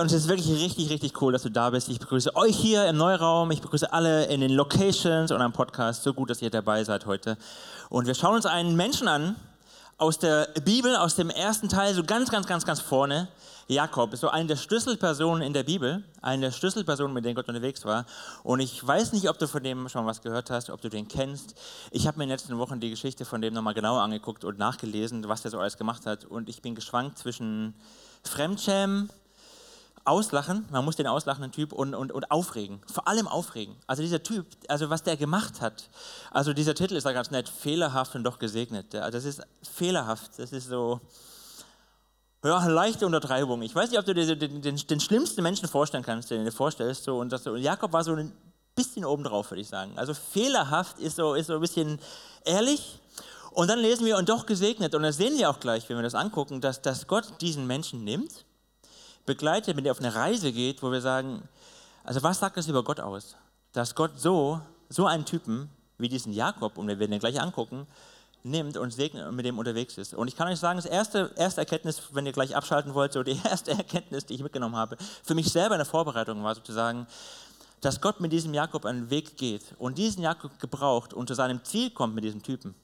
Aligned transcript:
und 0.00 0.06
es 0.06 0.12
ist 0.14 0.28
wirklich 0.28 0.48
richtig, 0.48 0.88
richtig 0.88 1.20
cool, 1.20 1.32
dass 1.32 1.42
du 1.42 1.50
da 1.50 1.68
bist. 1.68 1.90
Ich 1.90 1.98
begrüße 1.98 2.34
euch 2.34 2.56
hier 2.56 2.86
im 2.86 2.96
Neuraum, 2.96 3.50
ich 3.50 3.60
begrüße 3.60 3.92
alle 3.92 4.24
in 4.26 4.40
den 4.40 4.50
Locations 4.50 5.30
und 5.30 5.42
am 5.42 5.52
Podcast. 5.52 6.02
So 6.02 6.14
gut, 6.14 6.30
dass 6.30 6.40
ihr 6.40 6.48
dabei 6.48 6.82
seid 6.84 7.04
heute. 7.04 7.36
Und 7.90 8.06
wir 8.06 8.14
schauen 8.14 8.36
uns 8.36 8.46
einen 8.46 8.76
Menschen 8.76 9.08
an 9.08 9.36
aus 9.98 10.18
der 10.18 10.48
Bibel, 10.64 10.96
aus 10.96 11.16
dem 11.16 11.28
ersten 11.28 11.68
Teil, 11.68 11.92
so 11.94 12.02
ganz, 12.02 12.30
ganz, 12.30 12.46
ganz, 12.46 12.64
ganz 12.64 12.80
vorne. 12.80 13.28
Jakob 13.68 14.14
ist 14.14 14.20
so 14.20 14.30
eine 14.30 14.46
der 14.46 14.56
Schlüsselpersonen 14.56 15.42
in 15.42 15.52
der 15.52 15.64
Bibel, 15.64 16.02
eine 16.22 16.46
der 16.46 16.52
Schlüsselpersonen, 16.52 17.12
mit 17.12 17.26
denen 17.26 17.34
Gott 17.34 17.48
unterwegs 17.48 17.84
war. 17.84 18.06
Und 18.42 18.60
ich 18.60 18.84
weiß 18.84 19.12
nicht, 19.12 19.28
ob 19.28 19.38
du 19.38 19.46
von 19.46 19.62
dem 19.62 19.86
schon 19.90 20.06
was 20.06 20.22
gehört 20.22 20.50
hast, 20.50 20.70
ob 20.70 20.80
du 20.80 20.88
den 20.88 21.08
kennst. 21.08 21.54
Ich 21.90 22.06
habe 22.06 22.16
mir 22.16 22.24
in 22.24 22.30
den 22.30 22.36
letzten 22.36 22.56
Wochen 22.58 22.80
die 22.80 22.88
Geschichte 22.88 23.26
von 23.26 23.42
dem 23.42 23.52
nochmal 23.52 23.74
genauer 23.74 24.00
angeguckt 24.00 24.44
und 24.44 24.58
nachgelesen, 24.58 25.28
was 25.28 25.44
er 25.44 25.50
so 25.50 25.60
alles 25.60 25.76
gemacht 25.76 26.06
hat. 26.06 26.24
Und 26.24 26.48
ich 26.48 26.62
bin 26.62 26.74
geschwankt 26.74 27.18
zwischen 27.18 27.74
Fremdschämen, 28.24 29.10
Auslachen, 30.04 30.66
man 30.70 30.84
muss 30.84 30.96
den 30.96 31.06
auslachenden 31.06 31.52
Typ 31.52 31.72
und, 31.72 31.94
und, 31.94 32.10
und 32.10 32.30
aufregen, 32.30 32.80
vor 32.90 33.06
allem 33.06 33.28
aufregen. 33.28 33.76
Also 33.86 34.02
dieser 34.02 34.22
Typ, 34.22 34.46
also 34.68 34.88
was 34.88 35.02
der 35.02 35.16
gemacht 35.16 35.60
hat, 35.60 35.90
also 36.30 36.52
dieser 36.52 36.74
Titel 36.74 36.96
ist 36.96 37.04
da 37.04 37.12
ganz 37.12 37.30
nett, 37.30 37.48
fehlerhaft 37.48 38.14
und 38.14 38.24
doch 38.24 38.38
gesegnet. 38.38 38.94
Also 38.94 39.18
das 39.18 39.24
ist 39.24 39.42
fehlerhaft, 39.62 40.38
das 40.38 40.52
ist 40.52 40.68
so, 40.68 41.00
ja, 42.42 42.66
leichte 42.66 43.04
Untertreibung. 43.04 43.60
Ich 43.62 43.74
weiß 43.74 43.90
nicht, 43.90 43.98
ob 43.98 44.06
du 44.06 44.14
dir 44.14 44.34
den, 44.34 44.62
den, 44.62 44.76
den 44.76 45.00
schlimmsten 45.00 45.42
Menschen 45.42 45.68
vorstellen 45.68 46.04
kannst, 46.04 46.30
den 46.30 46.38
du 46.38 46.44
dir 46.46 46.56
vorstellst. 46.56 47.04
So, 47.04 47.18
und, 47.18 47.30
das, 47.30 47.46
und 47.46 47.58
Jakob 47.58 47.92
war 47.92 48.02
so 48.02 48.14
ein 48.14 48.32
bisschen 48.74 49.04
obendrauf, 49.04 49.50
würde 49.50 49.60
ich 49.60 49.68
sagen. 49.68 49.92
Also 49.96 50.14
fehlerhaft 50.14 50.98
ist 50.98 51.16
so, 51.16 51.34
ist 51.34 51.48
so 51.48 51.54
ein 51.54 51.60
bisschen 51.60 52.00
ehrlich. 52.46 52.98
Und 53.52 53.68
dann 53.68 53.78
lesen 53.78 54.06
wir, 54.06 54.16
und 54.16 54.30
doch 54.30 54.46
gesegnet. 54.46 54.94
Und 54.94 55.02
das 55.02 55.18
sehen 55.18 55.36
wir 55.36 55.50
auch 55.50 55.60
gleich, 55.60 55.88
wenn 55.88 55.96
wir 55.96 56.02
das 56.02 56.14
angucken, 56.14 56.62
dass, 56.62 56.80
dass 56.80 57.06
Gott 57.06 57.42
diesen 57.42 57.66
Menschen 57.66 58.04
nimmt 58.04 58.46
begleitet, 59.26 59.76
mit 59.76 59.84
dem 59.84 59.92
auf 59.92 60.00
eine 60.00 60.14
Reise 60.14 60.52
geht, 60.52 60.82
wo 60.82 60.90
wir 60.90 61.00
sagen, 61.00 61.42
also 62.04 62.22
was 62.22 62.38
sagt 62.38 62.56
das 62.56 62.68
über 62.68 62.82
Gott 62.82 63.00
aus? 63.00 63.36
Dass 63.72 63.94
Gott 63.94 64.12
so, 64.18 64.60
so 64.88 65.06
einen 65.06 65.24
Typen 65.24 65.70
wie 65.98 66.08
diesen 66.08 66.32
Jakob, 66.32 66.78
und 66.78 66.88
wir 66.88 66.98
werden 66.98 67.12
ihn 67.12 67.20
gleich 67.20 67.40
angucken, 67.40 67.86
nimmt 68.42 68.76
und 68.76 68.90
segnet 68.90 69.26
und 69.26 69.36
mit 69.36 69.44
dem 69.44 69.58
unterwegs 69.58 69.98
ist. 69.98 70.14
Und 70.14 70.28
ich 70.28 70.36
kann 70.36 70.48
euch 70.48 70.58
sagen, 70.58 70.78
das 70.78 70.86
erste, 70.86 71.30
erste 71.36 71.60
Erkenntnis, 71.60 72.02
wenn 72.12 72.24
ihr 72.24 72.32
gleich 72.32 72.56
abschalten 72.56 72.94
wollt, 72.94 73.12
so 73.12 73.22
die 73.22 73.38
erste 73.44 73.72
Erkenntnis, 73.72 74.26
die 74.26 74.34
ich 74.34 74.42
mitgenommen 74.42 74.76
habe, 74.76 74.96
für 75.22 75.34
mich 75.34 75.50
selber 75.50 75.74
in 75.74 75.80
der 75.80 75.86
Vorbereitung 75.86 76.42
war 76.42 76.54
sozusagen, 76.54 77.06
dass 77.80 78.00
Gott 78.00 78.20
mit 78.20 78.32
diesem 78.32 78.54
Jakob 78.54 78.84
einen 78.84 79.10
Weg 79.10 79.36
geht 79.36 79.74
und 79.78 79.98
diesen 79.98 80.22
Jakob 80.22 80.58
gebraucht 80.58 81.14
und 81.14 81.28
zu 81.28 81.34
seinem 81.34 81.64
Ziel 81.64 81.90
kommt 81.90 82.14
mit 82.14 82.24
diesem 82.24 82.42
Typen 82.42 82.74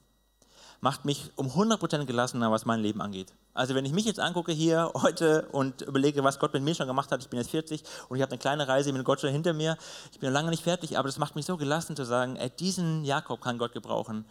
macht 0.81 1.05
mich 1.05 1.31
um 1.35 1.47
100% 1.47 2.05
gelassener, 2.05 2.51
was 2.51 2.65
mein 2.65 2.79
Leben 2.79 3.01
angeht. 3.01 3.33
Also 3.53 3.73
wenn 3.75 3.85
ich 3.85 3.91
mich 3.91 4.05
jetzt 4.05 4.19
angucke 4.19 4.51
hier 4.51 4.91
heute 4.95 5.47
und 5.51 5.81
überlege, 5.81 6.23
was 6.23 6.39
Gott 6.39 6.53
mit 6.53 6.63
mir 6.63 6.75
schon 6.75 6.87
gemacht 6.87 7.11
hat, 7.11 7.21
ich 7.21 7.29
bin 7.29 7.39
jetzt 7.39 7.51
40 7.51 7.83
und 8.09 8.17
ich 8.17 8.21
habe 8.21 8.31
eine 8.31 8.39
kleine 8.39 8.67
Reise 8.67 8.93
mit 8.93 9.03
Gott 9.03 9.21
schon 9.21 9.31
hinter 9.31 9.53
mir, 9.53 9.77
ich 10.11 10.19
bin 10.19 10.29
noch 10.29 10.33
lange 10.33 10.49
nicht 10.49 10.63
fertig, 10.63 10.97
aber 10.97 11.07
das 11.07 11.17
macht 11.17 11.35
mich 11.35 11.45
so 11.45 11.57
gelassen 11.57 11.95
zu 11.95 12.05
sagen, 12.05 12.35
ey, 12.35 12.49
diesen 12.49 13.03
Jakob 13.05 13.41
kann 13.41 13.57
Gott 13.57 13.73
gebrauchen, 13.73 14.25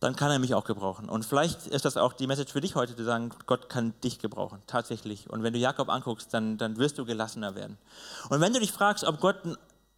dann 0.00 0.14
kann 0.14 0.30
er 0.30 0.38
mich 0.38 0.54
auch 0.54 0.64
gebrauchen. 0.64 1.08
Und 1.08 1.24
vielleicht 1.24 1.66
ist 1.66 1.84
das 1.84 1.96
auch 1.96 2.12
die 2.12 2.26
Message 2.26 2.52
für 2.52 2.60
dich 2.60 2.74
heute, 2.74 2.94
zu 2.94 3.04
sagen, 3.04 3.30
Gott 3.46 3.68
kann 3.68 3.94
dich 4.04 4.18
gebrauchen, 4.18 4.62
tatsächlich. 4.66 5.30
Und 5.30 5.42
wenn 5.42 5.52
du 5.52 5.58
Jakob 5.58 5.88
anguckst, 5.88 6.32
dann, 6.34 6.58
dann 6.58 6.76
wirst 6.76 6.98
du 6.98 7.04
gelassener 7.04 7.54
werden. 7.54 7.78
Und 8.28 8.40
wenn 8.40 8.52
du 8.52 8.60
dich 8.60 8.72
fragst, 8.72 9.04
ob 9.04 9.20
Gott 9.20 9.36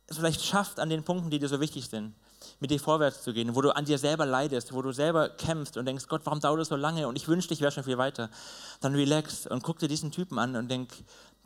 es 0.06 0.16
vielleicht 0.16 0.42
schafft 0.42 0.80
an 0.80 0.88
den 0.88 1.04
Punkten, 1.04 1.30
die 1.30 1.38
dir 1.38 1.48
so 1.48 1.60
wichtig 1.60 1.88
sind, 1.88 2.14
mit 2.60 2.70
dir 2.70 2.80
vorwärts 2.80 3.22
zu 3.22 3.32
gehen, 3.32 3.54
wo 3.54 3.60
du 3.60 3.74
an 3.74 3.84
dir 3.84 3.98
selber 3.98 4.26
leidest, 4.26 4.72
wo 4.72 4.82
du 4.82 4.92
selber 4.92 5.28
kämpfst 5.28 5.76
und 5.76 5.86
denkst, 5.86 6.06
Gott, 6.08 6.22
warum 6.24 6.40
dauert 6.40 6.60
das 6.60 6.68
so 6.68 6.76
lange 6.76 7.08
und 7.08 7.16
ich 7.16 7.28
wünschte, 7.28 7.54
ich 7.54 7.60
wäre 7.60 7.72
schon 7.72 7.84
viel 7.84 7.98
weiter, 7.98 8.30
dann 8.80 8.94
relax 8.94 9.46
und 9.46 9.62
guck 9.62 9.78
dir 9.78 9.88
diesen 9.88 10.10
Typen 10.10 10.38
an 10.38 10.56
und 10.56 10.68
denk, 10.68 10.90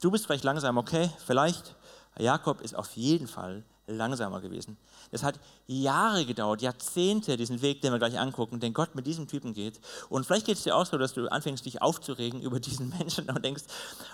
du 0.01 0.11
bist 0.11 0.27
vielleicht 0.27 0.45
langsam, 0.45 0.79
okay, 0.79 1.11
vielleicht. 1.25 1.75
Jakob 2.19 2.61
ist 2.61 2.77
auf 2.77 2.95
jeden 2.95 3.27
Fall 3.27 3.65
langsamer 3.87 4.41
gewesen. 4.41 4.77
Es 5.11 5.23
hat 5.23 5.39
Jahre 5.67 6.25
gedauert, 6.25 6.63
Jahrzehnte, 6.63 7.37
diesen 7.37 7.63
Weg, 7.63 7.81
den 7.81 7.93
wir 7.93 7.99
gleich 7.99 8.19
angucken, 8.19 8.61
den 8.61 8.73
Gott 8.73 8.95
mit 8.95 9.07
diesem 9.07 9.29
Typen 9.29 9.53
geht. 9.53 9.81
Und 10.09 10.25
vielleicht 10.25 10.47
geht 10.47 10.57
es 10.57 10.65
dir 10.65 10.77
auch 10.77 10.87
so, 10.87 10.99
dass 10.99 11.15
du 11.15 11.31
anfängst, 11.31 11.65
dich 11.65 11.83
aufzuregen 11.83 12.41
über 12.43 12.61
diesen 12.61 12.91
Menschen 12.91 13.29
und 13.29 13.45
denkst, 13.45 13.65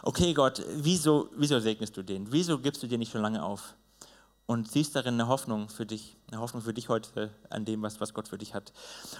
okay 0.02 0.34
Gott, 0.34 0.62
wieso, 0.76 1.28
wieso 1.36 1.58
segnest 1.60 1.96
du 1.96 2.02
den? 2.02 2.30
Wieso 2.32 2.58
gibst 2.58 2.82
du 2.82 2.86
dir 2.86 2.98
nicht 2.98 3.12
schon 3.12 3.22
lange 3.22 3.42
auf? 3.42 3.74
Und 4.48 4.68
siehst 4.68 4.96
darin 4.96 5.14
eine 5.14 5.28
Hoffnung 5.28 5.68
für 5.68 5.86
dich 5.86 6.18
eine 6.30 6.40
Hoffnung 6.40 6.62
für 6.62 6.74
dich 6.74 6.88
heute 6.88 7.30
an 7.48 7.64
dem, 7.64 7.82
was, 7.82 8.00
was 8.00 8.12
Gott 8.12 8.28
für 8.28 8.36
dich 8.36 8.54
hat. 8.54 8.72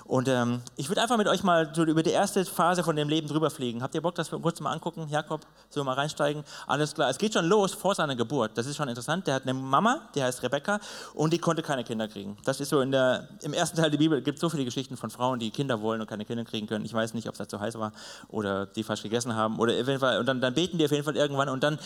Und 0.05 0.28
ähm, 0.28 0.61
ich 0.77 0.91
würde 0.91 1.00
einfach 1.00 1.16
mit 1.16 1.27
euch 1.27 1.43
mal 1.43 1.72
so 1.75 1.84
über 1.84 2.03
die 2.03 2.11
erste 2.11 2.44
Phase 2.44 2.84
von 2.84 2.97
dem 2.97 3.09
Leben 3.09 3.28
drüber 3.28 3.50
fliegen. 3.50 3.83
Habt 3.83 3.94
ihr 3.94 4.03
Bock, 4.03 4.15
das 4.15 4.31
wir 4.31 4.38
kurz 4.41 4.61
mal 4.61 4.72
angucken? 4.72 5.09
Jakob, 5.09 5.47
so 5.71 5.83
mal 5.84 5.94
reinsteigen? 5.94 6.44
Alles 6.67 6.94
klar. 6.94 7.09
Es 7.09 7.17
geht 7.17 7.33
schon 7.33 7.47
los 7.47 7.72
vor 7.72 7.94
seiner 7.94 8.15
Geburt. 8.15 8.59
Das 8.59 8.67
ist 8.67 8.77
schon 8.77 8.88
interessant. 8.88 9.27
Der 9.27 9.37
hat 9.37 9.44
eine 9.44 9.55
Mama, 9.55 10.09
die 10.15 10.22
heißt 10.22 10.43
Rebecca, 10.43 10.81
und 11.15 11.33
die 11.33 11.38
konnte 11.38 11.62
keine 11.62 11.83
Kinder 11.83 12.09
kriegen. 12.09 12.37
Das 12.44 12.61
ist 12.61 12.69
so 12.69 12.81
in 12.83 12.91
der, 12.91 13.28
im 13.43 13.55
ersten 13.55 13.78
Teil 13.78 13.91
der 13.91 13.99
Bibel 13.99 14.21
gibt 14.21 14.37
es 14.37 14.41
so 14.43 14.50
viele 14.50 14.67
Geschichten 14.67 14.99
von 14.99 15.09
Frauen, 15.09 15.38
die 15.38 15.50
Kinder 15.50 15.81
wollen 15.81 16.03
und 16.03 16.06
keine 16.09 16.27
Kinder 16.27 16.44
kriegen 16.44 16.67
können. 16.67 16.84
Ich 16.84 16.93
weiß 16.93 17.15
nicht, 17.15 17.27
ob 17.28 17.41
es 17.41 17.49
zu 17.49 17.59
heiß 17.59 17.78
war 17.78 17.93
oder 18.28 18.67
die 18.67 18.83
falsch 18.83 19.03
gegessen 19.03 19.34
haben 19.34 19.59
oder 19.59 19.75
eventuell, 19.75 20.19
und 20.19 20.27
dann, 20.27 20.43
dann 20.43 20.53
beten 20.53 20.77
die 20.77 20.84
auf 20.84 20.91
jeden 20.91 21.05
Fall 21.05 21.17
irgendwann 21.17 21.49
und 21.49 21.62
dann 21.62 21.78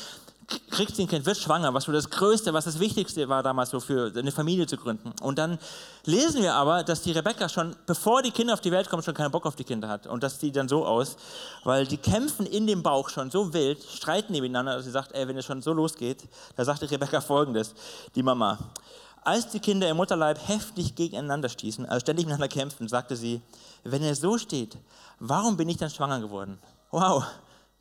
kriegt 0.70 0.96
sie 0.96 1.02
ein 1.02 1.08
Kind, 1.08 1.26
wird 1.26 1.36
schwanger, 1.36 1.72
was 1.74 1.84
so 1.84 1.92
das 1.92 2.10
Größte, 2.10 2.52
was 2.52 2.64
das 2.64 2.80
Wichtigste 2.80 3.28
war 3.28 3.42
damals 3.42 3.70
so 3.70 3.80
für 3.80 4.12
eine 4.16 4.32
Familie 4.32 4.66
zu 4.66 4.76
gründen. 4.76 5.12
Und 5.20 5.38
dann 5.38 5.58
lesen 6.04 6.42
wir 6.42 6.54
aber, 6.54 6.82
dass 6.82 7.02
die 7.02 7.12
Rebecca 7.12 7.48
schon, 7.48 7.76
bevor 7.86 8.22
die 8.22 8.30
Kinder 8.30 8.54
auf 8.54 8.60
die 8.60 8.72
Welt 8.72 8.88
kommen, 8.88 9.02
schon 9.02 9.14
keinen 9.14 9.30
Bock 9.30 9.46
auf 9.46 9.56
die 9.56 9.64
Kinder 9.64 9.88
hat. 9.88 10.06
Und 10.06 10.22
das 10.22 10.40
sieht 10.40 10.56
dann 10.56 10.68
so 10.68 10.84
aus, 10.84 11.16
weil 11.64 11.86
die 11.86 11.96
kämpfen 11.96 12.46
in 12.46 12.66
dem 12.66 12.82
Bauch 12.82 13.08
schon 13.08 13.30
so 13.30 13.52
wild, 13.52 13.82
streiten 13.82 14.32
nebeneinander, 14.32 14.76
dass 14.76 14.84
sie 14.84 14.90
sagt, 14.90 15.12
ey, 15.12 15.28
wenn 15.28 15.36
es 15.36 15.44
schon 15.44 15.62
so 15.62 15.72
losgeht, 15.72 16.28
da 16.56 16.64
sagte 16.64 16.90
Rebecca 16.90 17.20
folgendes, 17.20 17.74
die 18.14 18.22
Mama. 18.22 18.58
Als 19.24 19.48
die 19.50 19.60
Kinder 19.60 19.88
im 19.88 19.96
Mutterleib 19.96 20.48
heftig 20.48 20.96
gegeneinander 20.96 21.48
stießen, 21.48 21.86
also 21.86 22.00
ständig 22.00 22.26
miteinander 22.26 22.48
kämpfen, 22.48 22.88
sagte 22.88 23.14
sie, 23.14 23.40
wenn 23.84 24.02
er 24.02 24.16
so 24.16 24.36
steht, 24.36 24.76
warum 25.20 25.56
bin 25.56 25.68
ich 25.68 25.76
dann 25.76 25.90
schwanger 25.90 26.18
geworden? 26.18 26.58
Wow, 26.90 27.24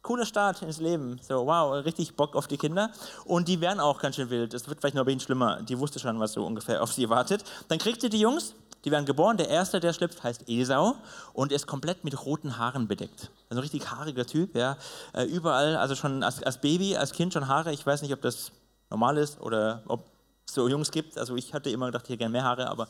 cooler 0.02 0.26
Start 0.26 0.62
ins 0.62 0.80
Leben. 0.80 1.20
So, 1.22 1.46
wow, 1.46 1.84
richtig 1.86 2.16
Bock 2.16 2.36
auf 2.36 2.48
die 2.48 2.58
Kinder. 2.58 2.92
Und 3.26 3.48
die 3.48 3.62
werden 3.62 3.80
auch 3.80 4.00
ganz 4.00 4.16
schön 4.16 4.30
wild. 4.30 4.54
Es 4.54 4.68
wird 4.68 4.80
vielleicht 4.80 4.96
noch 4.96 5.04
ein 5.04 5.06
bisschen 5.06 5.22
schlimmer. 5.22 5.62
Die 5.62 5.78
wusste 5.78 6.00
schon, 6.00 6.20
was 6.20 6.34
so 6.34 6.46
ungefähr 6.46 6.82
auf 6.82 6.92
sie 6.94 7.10
wartet. 7.10 7.44
Dann 7.68 7.78
kriegt 7.78 8.02
sie 8.02 8.10
die 8.10 8.20
Jungs, 8.20 8.56
die 8.84 8.92
werden 8.92 9.06
geboren. 9.06 9.38
Der 9.38 9.50
erste, 9.50 9.80
der 9.80 9.94
schlüpft, 9.94 10.24
heißt 10.24 10.46
Esau 10.48 10.96
und 11.34 11.52
ist 11.52 11.68
komplett 11.68 12.04
mit 12.04 12.26
roten 12.26 12.58
Haaren 12.58 12.88
bedeckt. 12.88 13.30
Also 13.50 13.60
ein 13.60 13.64
richtig 13.64 13.92
haariger 13.92 14.26
Typ, 14.26 14.56
ja. 14.56 14.78
Äh, 15.14 15.26
überall, 15.26 15.76
also 15.76 15.96
schon 15.96 16.24
als, 16.24 16.42
als 16.42 16.60
Baby, 16.60 16.98
als 16.98 17.12
Kind 17.12 17.34
schon 17.34 17.48
Haare. 17.48 17.72
Ich 17.72 17.86
weiß 17.86 18.02
nicht, 18.02 18.14
ob 18.14 18.22
das 18.22 18.52
normal 18.90 19.18
ist 19.18 19.40
oder 19.40 19.84
ob 19.88 20.06
es 20.48 20.56
so 20.56 20.68
Jungs 20.68 20.92
gibt. 20.92 21.18
Also 21.18 21.36
ich 21.36 21.54
hatte 21.54 21.70
immer 21.70 21.86
gedacht, 21.88 22.08
hier 22.08 22.18
gerne 22.18 22.32
mehr 22.32 22.44
Haare, 22.44 22.70
aber 22.70 22.88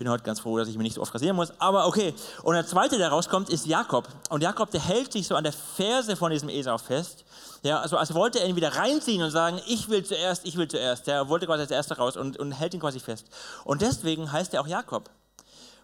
bin 0.00 0.08
heute 0.08 0.24
ganz 0.24 0.40
froh, 0.40 0.56
dass 0.56 0.66
ich 0.66 0.78
mich 0.78 0.84
nicht 0.84 0.94
so 0.94 1.02
oft 1.02 1.14
rasieren 1.14 1.36
muss. 1.36 1.52
Aber 1.60 1.86
okay. 1.86 2.14
Und 2.42 2.54
der 2.54 2.66
zweite, 2.66 2.96
der 2.96 3.10
rauskommt, 3.10 3.50
ist 3.50 3.66
Jakob. 3.66 4.08
Und 4.30 4.42
Jakob, 4.42 4.70
der 4.70 4.80
hält 4.80 5.12
sich 5.12 5.26
so 5.26 5.36
an 5.36 5.44
der 5.44 5.52
Ferse 5.52 6.16
von 6.16 6.32
diesem 6.32 6.48
Esau 6.48 6.78
fest. 6.78 7.24
Ja, 7.62 7.80
also 7.80 7.98
als 7.98 8.14
wollte 8.14 8.40
er 8.40 8.48
ihn 8.48 8.56
wieder 8.56 8.74
reinziehen 8.74 9.22
und 9.22 9.30
sagen, 9.30 9.60
ich 9.68 9.90
will 9.90 10.02
zuerst, 10.02 10.46
ich 10.46 10.56
will 10.56 10.68
zuerst. 10.68 11.06
Er 11.06 11.28
wollte 11.28 11.44
quasi 11.44 11.62
als 11.62 11.70
Erster 11.70 11.98
raus 11.98 12.16
und, 12.16 12.38
und 12.38 12.52
hält 12.52 12.72
ihn 12.72 12.80
quasi 12.80 12.98
fest. 12.98 13.26
Und 13.64 13.82
deswegen 13.82 14.32
heißt 14.32 14.54
er 14.54 14.62
auch 14.62 14.66
Jakob. 14.66 15.10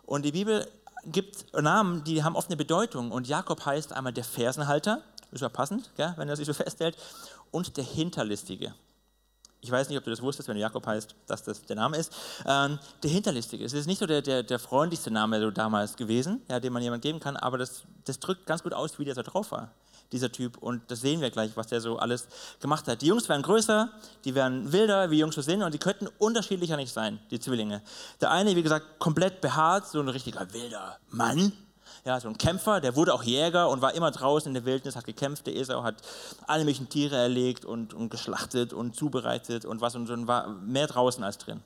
Und 0.06 0.24
die 0.24 0.32
Bibel 0.32 0.66
gibt 1.04 1.52
Namen, 1.52 2.02
die 2.04 2.24
haben 2.24 2.36
oft 2.36 2.48
eine 2.48 2.56
Bedeutung. 2.56 3.12
Und 3.12 3.28
Jakob 3.28 3.66
heißt 3.66 3.92
einmal 3.92 4.14
der 4.14 4.24
Fersenhalter, 4.24 5.02
ist 5.30 5.42
ja 5.42 5.50
passend, 5.50 5.90
gell, 5.96 6.14
wenn 6.16 6.28
er 6.28 6.36
sich 6.36 6.46
so 6.46 6.54
festhält, 6.54 6.96
und 7.50 7.76
der 7.76 7.84
Hinterlistige. 7.84 8.72
Ich 9.66 9.72
weiß 9.72 9.88
nicht, 9.88 9.98
ob 9.98 10.04
du 10.04 10.10
das 10.10 10.22
wusstest, 10.22 10.48
wenn 10.48 10.56
Jakob 10.56 10.86
heißt, 10.86 11.16
dass 11.26 11.42
das 11.42 11.60
der 11.62 11.74
Name 11.74 11.96
ist. 11.96 12.12
Ähm, 12.46 12.78
der 13.02 13.10
Hinterlistige. 13.10 13.64
Es 13.64 13.72
ist 13.72 13.86
nicht 13.86 13.98
so 13.98 14.06
der, 14.06 14.22
der, 14.22 14.44
der 14.44 14.60
freundlichste 14.60 15.10
Name 15.10 15.40
so 15.40 15.50
damals 15.50 15.96
gewesen, 15.96 16.40
ja, 16.48 16.60
den 16.60 16.72
man 16.72 16.84
jemand 16.84 17.02
geben 17.02 17.18
kann, 17.18 17.36
aber 17.36 17.58
das, 17.58 17.82
das 18.04 18.20
drückt 18.20 18.46
ganz 18.46 18.62
gut 18.62 18.72
aus, 18.72 18.96
wie 19.00 19.04
der 19.04 19.16
so 19.16 19.22
drauf 19.22 19.50
war, 19.50 19.72
dieser 20.12 20.30
Typ. 20.30 20.58
Und 20.58 20.88
das 20.88 21.00
sehen 21.00 21.20
wir 21.20 21.30
gleich, 21.30 21.56
was 21.56 21.66
der 21.66 21.80
so 21.80 21.98
alles 21.98 22.28
gemacht 22.60 22.86
hat. 22.86 23.02
Die 23.02 23.06
Jungs 23.06 23.28
werden 23.28 23.42
größer, 23.42 23.90
die 24.24 24.36
werden 24.36 24.72
wilder, 24.72 25.10
wie 25.10 25.18
Jungs 25.18 25.34
so 25.34 25.42
sind, 25.42 25.64
und 25.64 25.74
die 25.74 25.78
könnten 25.78 26.06
unterschiedlicher 26.18 26.76
nicht 26.76 26.92
sein, 26.92 27.18
die 27.32 27.40
Zwillinge. 27.40 27.82
Der 28.20 28.30
eine, 28.30 28.54
wie 28.54 28.62
gesagt, 28.62 29.00
komplett 29.00 29.40
behaart, 29.40 29.88
so 29.88 29.98
ein 29.98 30.08
richtiger 30.08 30.52
wilder 30.52 30.96
Mann, 31.10 31.52
ja, 32.06 32.20
so 32.20 32.28
ein 32.28 32.38
Kämpfer, 32.38 32.80
der 32.80 32.94
wurde 32.94 33.12
auch 33.12 33.24
Jäger 33.24 33.68
und 33.68 33.82
war 33.82 33.92
immer 33.94 34.12
draußen 34.12 34.48
in 34.48 34.54
der 34.54 34.64
Wildnis, 34.64 34.94
hat 34.94 35.04
gekämpft. 35.04 35.48
Der 35.48 35.56
Esau 35.56 35.82
hat 35.82 35.96
alle 36.46 36.62
möglichen 36.62 36.88
Tiere 36.88 37.16
erlegt 37.16 37.64
und, 37.64 37.94
und 37.94 38.10
geschlachtet 38.10 38.72
und 38.72 38.94
zubereitet 38.94 39.64
und 39.64 39.80
was 39.80 39.96
und 39.96 40.06
so 40.06 40.26
war 40.28 40.48
mehr 40.48 40.86
draußen 40.86 41.24
als 41.24 41.38
drin. 41.38 41.60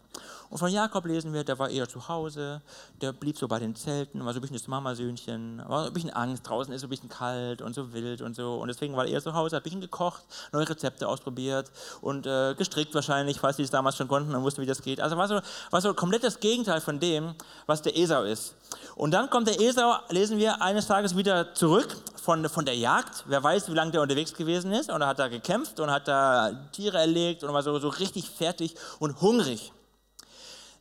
Und 0.50 0.58
von 0.58 0.70
Jakob 0.70 1.06
lesen 1.06 1.32
wir, 1.32 1.44
der 1.44 1.58
war 1.58 1.70
eher 1.70 1.88
zu 1.88 2.08
Hause, 2.08 2.60
der 3.00 3.12
blieb 3.12 3.38
so 3.38 3.46
bei 3.46 3.58
den 3.58 3.76
Zelten, 3.76 4.24
war 4.24 4.32
so 4.32 4.38
ein 4.38 4.42
bisschen 4.42 4.56
das 4.56 4.66
Mamasöhnchen, 4.66 5.62
war 5.66 5.86
ein 5.86 5.92
bisschen 5.92 6.10
Angst, 6.10 6.48
draußen 6.48 6.74
ist 6.74 6.80
so 6.80 6.88
ein 6.88 6.90
bisschen 6.90 7.08
kalt 7.08 7.62
und 7.62 7.74
so 7.74 7.92
wild 7.92 8.20
und 8.20 8.34
so. 8.34 8.54
Und 8.56 8.68
deswegen 8.68 8.96
war 8.96 9.04
er 9.04 9.12
eher 9.12 9.22
zu 9.22 9.34
Hause, 9.34 9.56
hat 9.56 9.62
ein 9.62 9.64
bisschen 9.64 9.80
gekocht, 9.80 10.22
neue 10.52 10.68
Rezepte 10.68 11.06
ausprobiert 11.06 11.70
und 12.00 12.26
äh, 12.26 12.54
gestrickt 12.54 12.94
wahrscheinlich, 12.94 13.38
falls 13.38 13.58
sie 13.58 13.62
es 13.62 13.70
damals 13.70 13.96
schon 13.96 14.08
konnten 14.08 14.34
und 14.34 14.42
wussten, 14.42 14.60
wie 14.62 14.66
das 14.66 14.82
geht. 14.82 15.00
Also 15.00 15.16
war 15.16 15.28
so, 15.28 15.40
war 15.70 15.80
so 15.80 15.94
komplett 15.94 16.24
das 16.24 16.40
Gegenteil 16.40 16.80
von 16.80 16.98
dem, 16.98 17.34
was 17.66 17.82
der 17.82 17.96
Esau 17.96 18.24
ist. 18.24 18.54
Und 18.96 19.12
dann 19.12 19.30
kommt 19.30 19.48
der 19.48 19.60
Esau, 19.60 19.94
lesen 20.10 20.38
wir, 20.38 20.60
eines 20.60 20.86
Tages 20.86 21.16
wieder 21.16 21.54
zurück 21.54 21.96
von, 22.20 22.48
von 22.48 22.64
der 22.64 22.76
Jagd. 22.76 23.24
Wer 23.26 23.42
weiß, 23.42 23.70
wie 23.70 23.74
lange 23.74 23.92
der 23.92 24.02
unterwegs 24.02 24.34
gewesen 24.34 24.72
ist. 24.72 24.90
Und 24.90 25.00
er 25.00 25.08
hat 25.08 25.18
da 25.18 25.28
gekämpft 25.28 25.80
und 25.80 25.90
hat 25.90 26.08
da 26.08 26.50
Tiere 26.72 26.98
erlegt 26.98 27.44
und 27.44 27.52
war 27.52 27.62
so, 27.62 27.78
so 27.78 27.88
richtig 27.88 28.28
fertig 28.28 28.74
und 28.98 29.20
hungrig. 29.20 29.72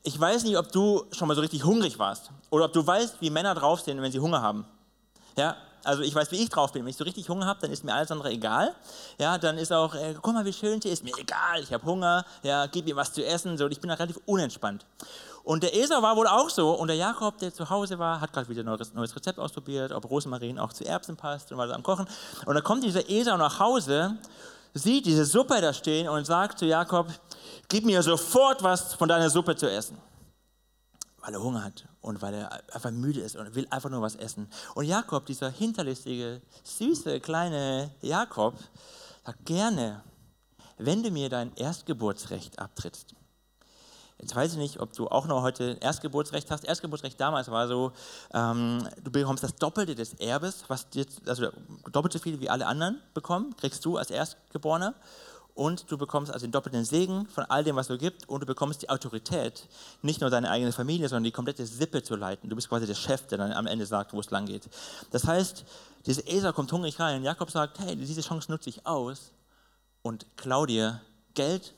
Ich 0.03 0.19
weiß 0.19 0.43
nicht, 0.43 0.57
ob 0.57 0.71
du 0.71 1.05
schon 1.11 1.27
mal 1.27 1.35
so 1.35 1.41
richtig 1.41 1.65
hungrig 1.65 1.99
warst 1.99 2.31
oder 2.49 2.65
ob 2.65 2.73
du 2.73 2.85
weißt, 2.85 3.17
wie 3.19 3.29
Männer 3.29 3.53
drauf 3.53 3.81
sind, 3.81 4.01
wenn 4.01 4.11
sie 4.11 4.19
Hunger 4.19 4.41
haben. 4.41 4.65
Ja, 5.35 5.57
also 5.83 6.03
ich 6.03 6.13
weiß, 6.13 6.31
wie 6.31 6.37
ich 6.37 6.49
drauf 6.49 6.71
bin. 6.71 6.83
Wenn 6.83 6.89
ich 6.89 6.97
so 6.97 7.03
richtig 7.03 7.27
Hunger 7.29 7.45
habe, 7.45 7.59
dann 7.61 7.71
ist 7.71 7.83
mir 7.83 7.93
alles 7.93 8.11
andere 8.11 8.29
egal. 8.31 8.75
Ja, 9.17 9.37
dann 9.37 9.57
ist 9.57 9.71
auch, 9.71 9.95
äh, 9.95 10.15
guck 10.21 10.33
mal, 10.33 10.45
wie 10.45 10.53
schön 10.53 10.81
sie 10.81 10.89
ist, 10.89 11.03
mir 11.03 11.17
egal, 11.17 11.61
ich 11.61 11.73
habe 11.73 11.85
Hunger, 11.85 12.25
ja, 12.43 12.65
gib 12.67 12.85
mir 12.85 12.95
was 12.95 13.13
zu 13.13 13.25
essen. 13.25 13.57
So, 13.57 13.67
ich 13.67 13.79
bin 13.79 13.89
da 13.89 13.95
relativ 13.95 14.19
unentspannt. 14.25 14.85
Und 15.43 15.63
der 15.63 15.75
Esau 15.75 16.01
war 16.01 16.15
wohl 16.15 16.27
auch 16.27 16.49
so. 16.49 16.71
Und 16.71 16.89
der 16.89 16.97
Jakob, 16.97 17.37
der 17.39 17.53
zu 17.53 17.69
Hause 17.69 17.97
war, 17.97 18.21
hat 18.21 18.33
gerade 18.33 18.47
wieder 18.49 18.61
ein 18.61 18.65
neues, 18.65 18.93
neues 18.93 19.15
Rezept 19.15 19.39
ausprobiert, 19.39 19.91
ob 19.91 20.09
Rosmarin 20.09 20.59
auch 20.59 20.73
zu 20.73 20.85
Erbsen 20.85 21.15
passt 21.15 21.51
und 21.51 21.57
war 21.57 21.67
so 21.67 21.73
am 21.73 21.83
Kochen. 21.83 22.07
Und 22.45 22.53
dann 22.53 22.63
kommt 22.63 22.83
dieser 22.83 23.09
Esau 23.09 23.37
nach 23.37 23.59
Hause, 23.59 24.17
sieht 24.73 25.05
diese 25.05 25.25
Suppe 25.25 25.61
da 25.61 25.73
stehen 25.73 26.07
und 26.07 26.25
sagt 26.25 26.59
zu 26.59 26.65
Jakob, 26.65 27.07
gib 27.67 27.85
mir 27.85 28.01
sofort 28.01 28.63
was 28.63 28.93
von 28.93 29.09
deiner 29.09 29.29
Suppe 29.29 29.55
zu 29.55 29.69
essen. 29.69 29.97
Weil 31.21 31.33
er 31.33 31.43
Hunger 31.43 31.63
hat 31.63 31.85
und 32.01 32.21
weil 32.21 32.33
er 32.33 32.51
einfach 32.73 32.91
müde 32.91 33.19
ist 33.19 33.35
und 33.35 33.53
will 33.55 33.67
einfach 33.69 33.89
nur 33.89 34.01
was 34.01 34.15
essen. 34.15 34.49
Und 34.75 34.85
Jakob, 34.85 35.25
dieser 35.25 35.49
hinterlistige, 35.49 36.41
süße, 36.63 37.19
kleine 37.19 37.91
Jakob, 38.01 38.55
sagt 39.25 39.45
gerne, 39.45 40.01
wenn 40.77 41.03
du 41.03 41.11
mir 41.11 41.29
dein 41.29 41.53
Erstgeburtsrecht 41.55 42.57
abtrittst. 42.57 43.15
Jetzt 44.21 44.35
weiß 44.35 44.53
ich 44.53 44.57
nicht, 44.57 44.79
ob 44.79 44.93
du 44.93 45.07
auch 45.07 45.27
noch 45.27 45.41
heute 45.41 45.77
Erstgeburtsrecht 45.79 46.51
hast. 46.51 46.65
Erstgeburtsrecht 46.65 47.19
damals 47.19 47.49
war 47.49 47.67
so, 47.67 47.93
ähm, 48.33 48.87
du 49.03 49.11
bekommst 49.11 49.43
das 49.43 49.55
Doppelte 49.55 49.95
des 49.95 50.13
Erbes, 50.15 50.65
was 50.67 50.87
jetzt, 50.93 51.27
also 51.27 51.47
doppelt 51.91 52.13
so 52.13 52.19
viel 52.19 52.39
wie 52.39 52.49
alle 52.49 52.67
anderen 52.67 53.01
bekommen, 53.13 53.55
kriegst 53.55 53.85
du 53.85 53.97
als 53.97 54.11
Erstgeborener 54.11 54.93
und 55.59 55.91
du 55.91 55.97
bekommst 55.97 56.31
also 56.33 56.45
den 56.45 56.51
doppelten 56.51 56.85
Segen 56.85 57.27
von 57.27 57.43
all 57.45 57.63
dem, 57.63 57.75
was 57.75 57.87
du 57.87 57.97
gibt 57.97 58.27
und 58.29 58.41
du 58.41 58.45
bekommst 58.45 58.81
die 58.81 58.89
Autorität, 58.89 59.67
nicht 60.01 60.21
nur 60.21 60.29
deine 60.29 60.49
eigene 60.49 60.71
Familie, 60.71 61.09
sondern 61.09 61.25
die 61.25 61.31
komplette 61.31 61.65
Sippe 61.65 62.01
zu 62.01 62.15
leiten. 62.15 62.49
Du 62.49 62.55
bist 62.55 62.69
quasi 62.69 62.87
der 62.87 62.95
Chef, 62.95 63.27
der 63.27 63.37
dann 63.37 63.51
am 63.51 63.67
Ende 63.67 63.85
sagt, 63.85 64.13
wo 64.13 64.19
es 64.19 64.31
lang 64.31 64.45
geht. 64.45 64.69
Das 65.11 65.25
heißt, 65.25 65.65
dieser 66.05 66.27
Esau 66.27 66.53
kommt 66.53 66.71
hungrig 66.71 66.99
rein. 66.99 67.23
Jakob 67.23 67.51
sagt, 67.51 67.79
hey, 67.79 67.95
diese 67.95 68.21
Chance 68.21 68.51
nutze 68.51 68.69
ich 68.69 68.85
aus 68.85 69.31
und 70.01 70.25
klau 70.37 70.65
dir 70.65 71.01
Geld 71.33 71.73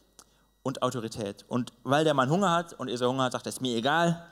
und 0.63 0.81
Autorität. 0.81 1.45
Und 1.47 1.73
weil 1.83 2.03
der 2.03 2.13
Mann 2.13 2.29
Hunger 2.29 2.51
hat 2.51 2.73
und 2.73 2.87
Esau 2.87 3.09
Hunger 3.09 3.23
hat, 3.23 3.31
sagt 3.33 3.45
er, 3.47 3.49
ist 3.49 3.61
mir 3.61 3.75
egal, 3.75 4.25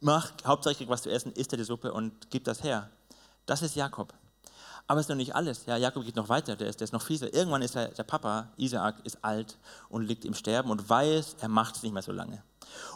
mach, 0.00 0.32
hauptsächlich 0.44 0.88
was 0.88 1.02
zu 1.02 1.10
essen, 1.10 1.32
isst 1.32 1.52
er 1.52 1.58
die 1.58 1.64
Suppe 1.64 1.92
und 1.92 2.30
gib 2.30 2.44
das 2.44 2.62
her. 2.62 2.90
Das 3.46 3.62
ist 3.62 3.76
Jakob. 3.76 4.12
Aber 4.88 5.00
es 5.00 5.06
ist 5.06 5.10
noch 5.10 5.16
nicht 5.16 5.34
alles. 5.34 5.66
Ja, 5.66 5.76
Jakob 5.76 6.04
geht 6.04 6.14
noch 6.14 6.28
weiter, 6.28 6.54
der 6.54 6.68
ist, 6.68 6.78
der 6.78 6.84
ist 6.84 6.92
noch 6.92 7.02
fieser. 7.02 7.32
Irgendwann 7.34 7.62
ist 7.62 7.74
er, 7.74 7.88
der 7.88 8.04
Papa, 8.04 8.48
Isaak, 8.56 9.04
ist 9.04 9.18
alt 9.24 9.58
und 9.88 10.02
liegt 10.02 10.24
im 10.24 10.34
Sterben 10.34 10.70
und 10.70 10.88
weiß, 10.88 11.36
er 11.40 11.48
macht 11.48 11.76
es 11.76 11.82
nicht 11.82 11.92
mehr 11.92 12.02
so 12.02 12.12
lange. 12.12 12.42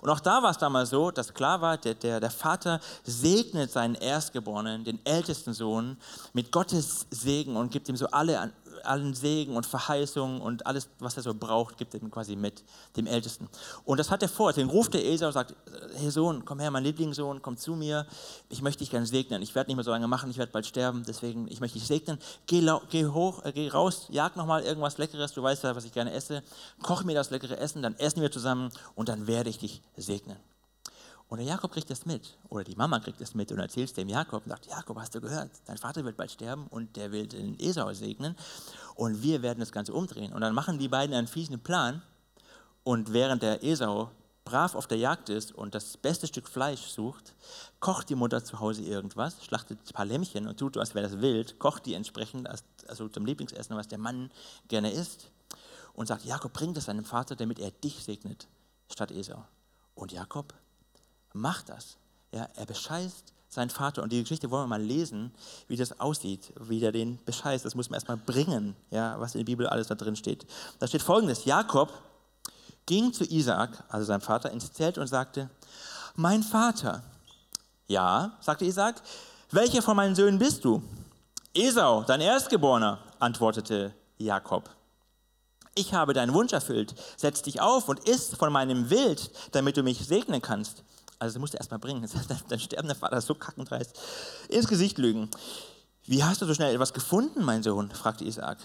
Und 0.01 0.11
auch 0.11 0.21
da 0.21 0.43
war 0.43 0.51
es 0.51 0.59
damals 0.59 0.91
so, 0.91 1.11
dass 1.11 1.35
klar 1.35 1.61
war, 1.61 1.79
der, 1.79 1.95
der, 1.95 2.21
der 2.21 2.31
Vater 2.31 2.81
segnet 3.05 3.73
seinen 3.73 3.95
Erstgeborenen, 3.95 4.85
den 4.85 5.05
ältesten 5.05 5.53
Sohn, 5.53 5.97
mit 6.33 6.53
Gottes 6.53 7.07
Segen 7.11 7.57
und 7.57 7.73
gibt 7.73 7.89
ihm 7.89 7.97
so 7.97 8.07
alle 8.09 8.53
allen 8.87 9.15
Segen 9.15 9.57
und 9.57 9.67
Verheißungen 9.67 10.41
und 10.41 10.67
alles, 10.67 10.89
was 10.99 11.17
er 11.17 11.23
so 11.23 11.35
braucht, 11.35 11.79
gibt 11.79 11.95
er 11.95 12.03
ihm 12.03 12.11
quasi 12.11 12.37
mit, 12.37 12.63
dem 12.97 13.07
Ältesten. 13.07 13.49
Und 13.85 13.99
das 13.99 14.11
hat 14.11 14.23
er 14.23 14.29
vor. 14.29 14.53
Den 14.53 14.69
ruft 14.69 14.95
der 14.95 15.05
Esau 15.05 15.27
und 15.27 15.33
sagt, 15.33 15.55
hey 15.97 16.11
Sohn, 16.11 16.45
komm 16.45 16.61
her, 16.61 16.71
mein 16.71 16.85
Lieblingssohn, 16.85 17.43
komm 17.43 17.57
zu 17.57 17.75
mir. 17.75 18.07
Ich 18.49 18.63
möchte 18.63 18.81
dich 18.81 18.91
gerne 18.91 19.07
segnen. 19.07 19.43
Ich 19.43 19.55
werde 19.55 19.71
nicht 19.71 19.77
mehr 19.77 19.85
so 19.85 19.91
lange 19.91 20.09
machen, 20.09 20.31
ich 20.31 20.39
werde 20.39 20.53
bald 20.53 20.67
sterben, 20.67 21.05
deswegen, 21.07 21.49
ich 21.49 21.61
möchte 21.61 21.79
dich 21.79 21.87
segnen. 21.87 22.19
Geh, 22.47 22.67
geh 22.91 23.07
hoch, 23.07 23.45
äh, 23.45 23.53
geh 23.53 23.69
raus, 23.69 24.07
jag 24.11 24.37
nochmal 24.37 24.63
irgendwas 24.63 24.99
Leckeres, 24.99 25.33
du 25.33 25.43
weißt 25.43 25.65
ja, 25.65 25.77
was 25.77 25.85
ich 25.85 25.93
gerne 25.93 26.13
esse. 26.13 26.43
Koch 26.83 27.05
mir 27.05 27.15
das 27.15 27.31
leckere 27.31 27.59
Essen, 27.59 27.83
dann 27.83 27.95
essen 27.97 28.23
wir 28.23 28.31
zusammen 28.31 28.71
und 28.95 29.09
dann 29.09 29.27
werde 29.27 29.51
ich 29.51 29.59
dich 29.59 29.83
segnen. 29.97 30.37
Und 31.31 31.39
der 31.39 31.47
Jakob 31.47 31.71
kriegt 31.71 31.89
das 31.89 32.07
mit, 32.07 32.37
oder 32.49 32.65
die 32.65 32.75
Mama 32.75 32.99
kriegt 32.99 33.21
das 33.21 33.37
mit 33.37 33.53
und 33.53 33.61
erzählt 33.61 33.87
es 33.87 33.95
dem 33.95 34.09
Jakob 34.09 34.43
und 34.43 34.51
sagt, 34.51 34.67
Jakob, 34.67 34.99
hast 34.99 35.15
du 35.15 35.21
gehört, 35.21 35.53
dein 35.65 35.79
Vater 35.79 36.05
wird 36.05 36.17
bald 36.17 36.33
sterben 36.33 36.67
und 36.71 36.97
der 36.97 37.13
will 37.13 37.29
den 37.29 37.57
Esau 37.61 37.95
segnen 37.95 38.35
und 38.97 39.23
wir 39.23 39.41
werden 39.41 39.61
das 39.61 39.71
Ganze 39.71 39.95
umdrehen. 39.95 40.33
Und 40.33 40.41
dann 40.41 40.53
machen 40.55 40.81
die 40.81 40.89
beiden 40.89 41.15
einen 41.15 41.29
fiesen 41.29 41.61
Plan 41.61 42.03
und 42.83 43.13
während 43.13 43.45
der 43.45 43.63
Esau 43.63 44.11
brav 44.45 44.75
auf 44.75 44.89
der 44.89 44.99
Jagd 44.99 45.29
ist 45.29 45.53
und 45.53 45.73
das 45.77 45.97
beste 45.97 46.27
Stück 46.27 46.49
Fleisch 46.49 46.83
sucht, 46.89 47.37
kocht 47.79 48.09
die 48.09 48.17
Mutter 48.17 48.43
zu 48.43 48.59
Hause 48.59 48.83
irgendwas, 48.83 49.45
schlachtet 49.45 49.79
ein 49.87 49.93
paar 49.93 50.07
Lämmchen 50.07 50.49
und 50.49 50.59
tut, 50.59 50.77
als 50.79 50.97
wäre 50.97 51.09
das 51.09 51.21
wild, 51.21 51.61
kocht 51.61 51.87
die 51.87 51.95
entsprechend, 51.95 52.49
also 52.89 53.09
zum 53.09 53.25
Lieblingsessen, 53.25 53.77
was 53.77 53.87
der 53.87 53.99
Mann 53.99 54.33
gerne 54.67 54.91
isst 54.91 55.31
und 55.95 56.09
sagt, 56.09 56.25
Jakob, 56.25 56.53
bring 56.53 56.75
das 56.75 56.87
seinem 56.87 57.05
Vater, 57.05 57.37
damit 57.37 57.61
er 57.61 57.71
dich 57.71 58.03
segnet, 58.03 58.49
statt 58.91 59.13
Esau. 59.13 59.45
Und 59.95 60.11
Jakob 60.11 60.55
macht 61.33 61.69
das. 61.69 61.97
Ja, 62.33 62.49
er 62.55 62.67
bescheißt 62.67 63.33
seinen 63.49 63.71
Vater. 63.71 64.03
Und 64.03 64.13
die 64.13 64.21
Geschichte 64.21 64.51
wollen 64.51 64.65
wir 64.65 64.79
mal 64.79 64.83
lesen, 64.83 65.33
wie 65.69 65.77
das 65.77 65.99
aussieht, 66.01 66.53
wie 66.61 66.83
er 66.83 66.93
den 66.93 67.19
bescheißt. 67.25 67.65
Das 67.65 67.75
muss 67.75 67.91
man 67.91 67.97
erstmal 67.97 68.17
bringen, 68.17 68.77
ja, 68.91 69.19
was 69.19 69.35
in 69.35 69.41
der 69.41 69.47
Bibel 69.47 69.67
alles 69.67 69.89
da 69.89 69.95
drin 69.95 70.17
steht. 70.17 70.47
Da 70.79 70.87
steht 70.87 71.03
folgendes: 71.03 71.45
Jakob 71.45 71.93
ging 72.87 73.13
zu 73.13 73.25
Isaak, 73.25 73.85
also 73.89 74.07
seinem 74.07 74.21
Vater, 74.21 74.51
ins 74.51 74.73
Zelt 74.73 74.99
und 74.99 75.09
sagte: 75.09 75.51
Mein 76.15 76.43
Vater. 76.43 77.03
Ja, 77.89 78.39
sagte 78.41 78.65
Isaak, 78.65 79.03
welcher 79.51 79.83
von 79.83 79.97
meinen 79.97 80.15
Söhnen 80.15 80.39
bist 80.39 80.65
du? 80.65 80.81
Esau, 81.53 82.05
dein 82.05 82.21
Erstgeborener, 82.21 83.01
antwortete 83.19 83.93
Jakob. 84.17 84.71
Ich 85.75 85.93
habe 85.93 86.13
deinen 86.13 86.35
Wunsch 86.35 86.53
erfüllt. 86.53 86.95
Setz 87.17 87.43
dich 87.43 87.61
auf 87.61 87.89
und 87.89 88.09
iss 88.09 88.35
von 88.37 88.53
meinem 88.53 88.91
Wild, 88.91 89.31
damit 89.51 89.77
du 89.77 89.83
mich 89.83 90.07
segnen 90.07 90.41
kannst. 90.41 90.85
Also 91.21 91.35
das 91.35 91.41
musst 91.41 91.55
du 91.55 91.59
erstmal 91.59 91.79
bringen. 91.79 92.09
Dein 92.49 92.59
sterbender 92.59 92.97
Vater 92.97 93.19
ist 93.19 93.27
so 93.27 93.35
kackendreist. 93.35 93.97
Ins 94.49 94.67
Gesicht 94.67 94.99
lügen. 94.99 95.31
Wie 96.07 96.25
hast 96.25 96.43
du 96.43 96.47
so 96.47 96.55
schnell 96.55 96.75
etwas 96.75 96.93
gefunden, 96.93 97.45
mein 97.45 97.63
Sohn? 97.63 97.91
fragte 97.91 98.25
Isaac. 98.25 98.59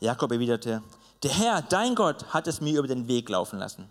Jakob 0.00 0.32
erwiderte, 0.32 0.82
der 1.22 1.30
Herr, 1.30 1.62
dein 1.62 1.94
Gott, 1.94 2.26
hat 2.34 2.46
es 2.46 2.60
mir 2.60 2.78
über 2.78 2.88
den 2.88 3.06
Weg 3.06 3.28
laufen 3.28 3.58
lassen. 3.58 3.88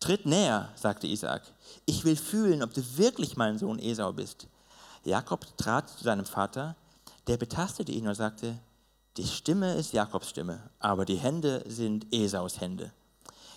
Tritt 0.00 0.26
näher, 0.26 0.70
sagte 0.74 1.06
Isaac. 1.06 1.42
Ich 1.86 2.04
will 2.04 2.16
fühlen, 2.16 2.62
ob 2.62 2.74
du 2.74 2.82
wirklich 2.96 3.36
mein 3.36 3.56
Sohn 3.56 3.78
Esau 3.78 4.12
bist. 4.12 4.48
Jakob 5.04 5.56
trat 5.56 5.88
zu 5.90 6.02
seinem 6.02 6.26
Vater, 6.26 6.74
der 7.28 7.36
betastete 7.36 7.92
ihn 7.92 8.08
und 8.08 8.14
sagte, 8.14 8.58
die 9.16 9.26
Stimme 9.26 9.74
ist 9.74 9.92
Jakobs 9.92 10.30
Stimme, 10.30 10.70
aber 10.80 11.04
die 11.04 11.16
Hände 11.16 11.62
sind 11.68 12.12
Esaus 12.12 12.60
Hände. 12.60 12.92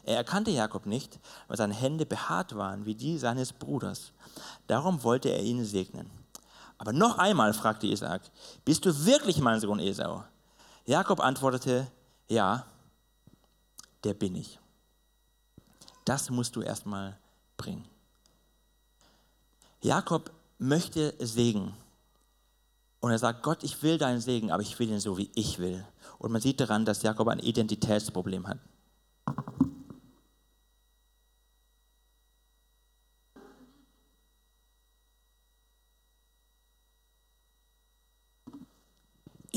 Er 0.05 0.17
erkannte 0.17 0.51
Jakob 0.51 0.85
nicht, 0.85 1.19
weil 1.47 1.57
seine 1.57 1.73
Hände 1.73 2.05
behaart 2.05 2.55
waren 2.55 2.85
wie 2.85 2.93
die 2.93 3.17
seines 3.17 3.51
Bruders. 3.51 4.11
Darum 4.67 5.03
wollte 5.03 5.29
er 5.29 5.41
ihn 5.41 5.65
segnen. 5.65 6.11
Aber 6.77 6.93
noch 6.93 7.17
einmal 7.17 7.53
fragte 7.55 7.87
Isaac, 7.87 8.21
bist 8.63 8.85
du 8.85 9.05
wirklich 9.05 9.39
mein 9.39 9.59
Sohn 9.59 9.79
Esau? 9.79 10.23
Jakob 10.85 11.19
antwortete, 11.19 11.87
ja, 12.29 12.67
der 14.03 14.13
bin 14.13 14.35
ich. 14.35 14.59
Das 16.05 16.29
musst 16.29 16.55
du 16.55 16.61
erstmal 16.61 17.17
bringen. 17.57 17.85
Jakob 19.81 20.31
möchte 20.59 21.15
Segen. 21.17 21.73
Und 22.99 23.09
er 23.09 23.19
sagt, 23.19 23.41
Gott, 23.41 23.63
ich 23.63 23.81
will 23.81 23.97
deinen 23.97 24.21
Segen, 24.21 24.51
aber 24.51 24.61
ich 24.61 24.77
will 24.77 24.89
ihn 24.89 24.99
so, 24.99 25.17
wie 25.17 25.31
ich 25.33 25.57
will. 25.57 25.83
Und 26.19 26.31
man 26.31 26.41
sieht 26.41 26.59
daran, 26.59 26.85
dass 26.85 27.01
Jakob 27.01 27.27
ein 27.27 27.39
Identitätsproblem 27.39 28.47
hat. 28.47 28.59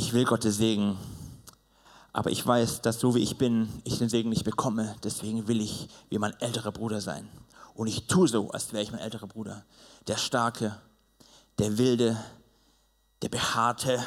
Ich 0.09 0.15
will 0.15 0.25
Gottes 0.25 0.57
Segen, 0.57 0.97
aber 2.15 2.31
ich 2.31 2.47
weiß, 2.47 2.81
dass 2.81 2.99
so 2.99 3.15
wie 3.15 3.23
ich 3.23 3.37
bin, 3.37 3.69
ich 3.85 3.99
den 3.99 4.09
Segen 4.09 4.31
nicht 4.31 4.43
bekomme. 4.43 4.97
Deswegen 5.05 5.47
will 5.49 5.61
ich 5.61 5.87
wie 6.09 6.17
mein 6.17 6.33
älterer 6.41 6.73
Bruder 6.73 7.03
sein. 7.03 7.29
Und 7.75 7.88
ich 7.88 8.07
tue 8.07 8.27
so, 8.27 8.50
als 8.50 8.73
wäre 8.73 8.83
ich 8.83 8.91
mein 8.91 9.03
älterer 9.03 9.27
Bruder. 9.27 9.67
Der 10.07 10.17
Starke, 10.17 10.75
der 11.59 11.77
Wilde, 11.77 12.17
der 13.21 13.29
Behaarte, 13.29 14.03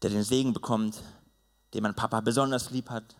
der 0.00 0.10
den 0.10 0.22
Segen 0.22 0.52
bekommt, 0.52 1.02
den 1.74 1.82
mein 1.82 1.96
Papa 1.96 2.20
besonders 2.20 2.70
lieb 2.70 2.90
hat. 2.90 3.16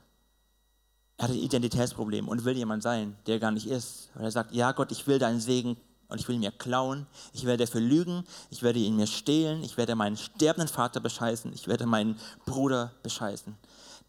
Er 1.17 1.25
hat 1.25 1.33
ein 1.33 1.39
Identitätsproblem 1.39 2.29
und 2.29 2.45
will 2.45 2.57
jemand 2.57 2.85
sein, 2.85 3.17
der 3.27 3.41
gar 3.41 3.51
nicht 3.51 3.67
ist. 3.67 4.11
Weil 4.15 4.27
er 4.27 4.31
sagt, 4.31 4.55
ja 4.55 4.71
Gott, 4.71 4.93
ich 4.93 5.05
will 5.09 5.19
deinen 5.19 5.41
Segen 5.41 5.77
und 6.15 6.21
ich 6.21 6.29
will 6.29 6.37
ihn 6.37 6.43
mir 6.43 6.53
klauen, 6.53 7.09
ich 7.33 7.45
werde 7.45 7.67
dafür 7.67 7.81
lügen, 7.81 8.25
ich 8.49 8.63
werde 8.63 8.79
ihn 8.79 8.95
mir 8.95 9.09
stehlen, 9.09 9.65
ich 9.65 9.77
werde 9.77 9.97
meinen 9.97 10.17
sterbenden 10.17 10.69
Vater 10.69 11.01
bescheißen, 11.01 11.53
ich 11.53 11.67
werde 11.67 11.87
meinen 11.87 12.21
Bruder 12.47 12.93
bescheißen, 13.03 13.57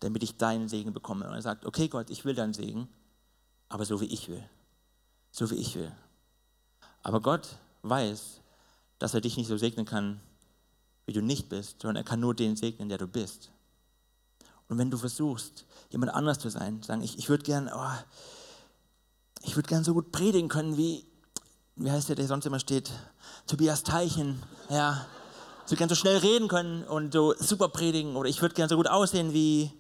damit 0.02 0.22
ich 0.22 0.38
deinen 0.38 0.70
Segen 0.70 0.94
bekomme. 0.94 1.28
Und 1.28 1.34
er 1.34 1.42
sagt, 1.42 1.66
okay 1.66 1.88
Gott, 1.88 2.12
ich 2.12 2.24
will 2.24 2.36
deinen 2.36 2.54
Segen, 2.54 2.88
aber 3.70 3.86
so 3.86 4.00
wie 4.02 4.06
ich 4.06 4.30
will. 4.30 4.44
So 5.32 5.50
wie 5.50 5.56
ich 5.56 5.76
will. 5.76 5.92
Aber 7.02 7.22
Gott 7.22 7.58
weiß, 7.82 8.40
dass 9.00 9.16
er 9.16 9.22
dich 9.22 9.36
nicht 9.36 9.48
so 9.48 9.58
segnen 9.58 9.88
kann, 9.88 10.20
wie 11.08 11.14
du 11.14 11.24
nicht 11.24 11.50
bist, 11.50 11.82
sondern 11.82 12.04
er 12.04 12.08
kann 12.08 12.20
nur 12.20 12.36
den 12.36 12.56
segnen, 12.56 12.88
der 12.88 13.00
du 13.00 13.08
bist. 13.08 13.50
Und 14.70 14.78
wenn 14.78 14.92
du 14.92 14.98
versuchst, 14.98 15.66
jemand 15.90 16.14
anders 16.14 16.38
zu 16.38 16.50
sein, 16.50 16.84
sagen, 16.84 17.02
ich, 17.02 17.18
ich 17.18 17.30
würde 17.30 17.44
gern, 17.44 17.68
oh, 17.74 17.94
ich 19.42 19.56
würde 19.56 19.70
gern 19.70 19.84
so 19.84 19.96
gut 19.96 20.12
predigen 20.12 20.50
können, 20.50 20.78
wie, 20.78 21.08
wie 21.76 21.92
heißt 21.92 22.10
der, 22.10 22.16
der 22.16 22.28
sonst 22.28 22.46
immer 22.46 22.60
steht, 22.60 22.92
Tobias 23.48 23.84
Teichen, 23.84 24.42
ja, 24.70 25.06
würde 25.66 25.78
gern 25.78 25.90
so 25.90 25.96
schnell 25.96 26.18
reden 26.18 26.48
können 26.48 26.84
und 26.84 27.14
so 27.14 27.34
super 27.38 27.70
predigen 27.70 28.16
oder 28.16 28.30
ich 28.30 28.42
würde 28.42 28.56
gern 28.56 28.70
so 28.70 28.76
gut 28.76 28.88
aussehen 28.88 29.34
wie 29.34 29.72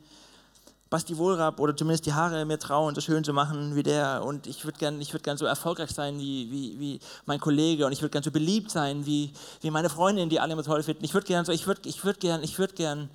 Basti 0.90 1.18
Wohlrab 1.18 1.60
oder 1.60 1.76
zumindest 1.76 2.06
die 2.06 2.14
Haare 2.14 2.46
mir 2.46 2.60
trauen, 2.60 2.96
so 2.96 3.02
schön 3.02 3.24
zu 3.24 3.34
machen 3.34 3.76
wie 3.76 3.84
der 3.84 4.24
und 4.26 4.48
ich 4.48 4.66
würde 4.66 4.78
gern, 4.78 5.00
würd 5.00 5.24
gern 5.24 5.38
so 5.38 5.46
erfolgreich 5.46 5.92
sein 5.92 6.20
wie, 6.20 6.52
wie, 6.52 6.80
wie 6.80 7.00
mein 7.26 7.40
Kollege 7.40 7.86
und 7.86 7.92
ich 7.92 8.02
würde 8.02 8.12
gern 8.12 8.24
so 8.24 8.32
beliebt 8.32 8.72
sein 8.72 9.06
wie, 9.06 9.32
wie 9.62 9.72
meine 9.72 9.90
Freundin, 9.90 10.30
die 10.30 10.40
alle 10.40 10.54
immer 10.54 10.64
toll 10.64 10.84
finden. 10.84 11.06
Ich 11.06 11.14
würde 11.14 11.28
gern 11.28 11.46
so, 11.46 11.52
ich 11.52 11.66
würde 11.66 11.88
ich 11.88 12.04
würd 12.04 12.20
gern, 12.20 12.44
ich 12.44 12.60
würde 12.60 12.74
gern, 12.74 13.10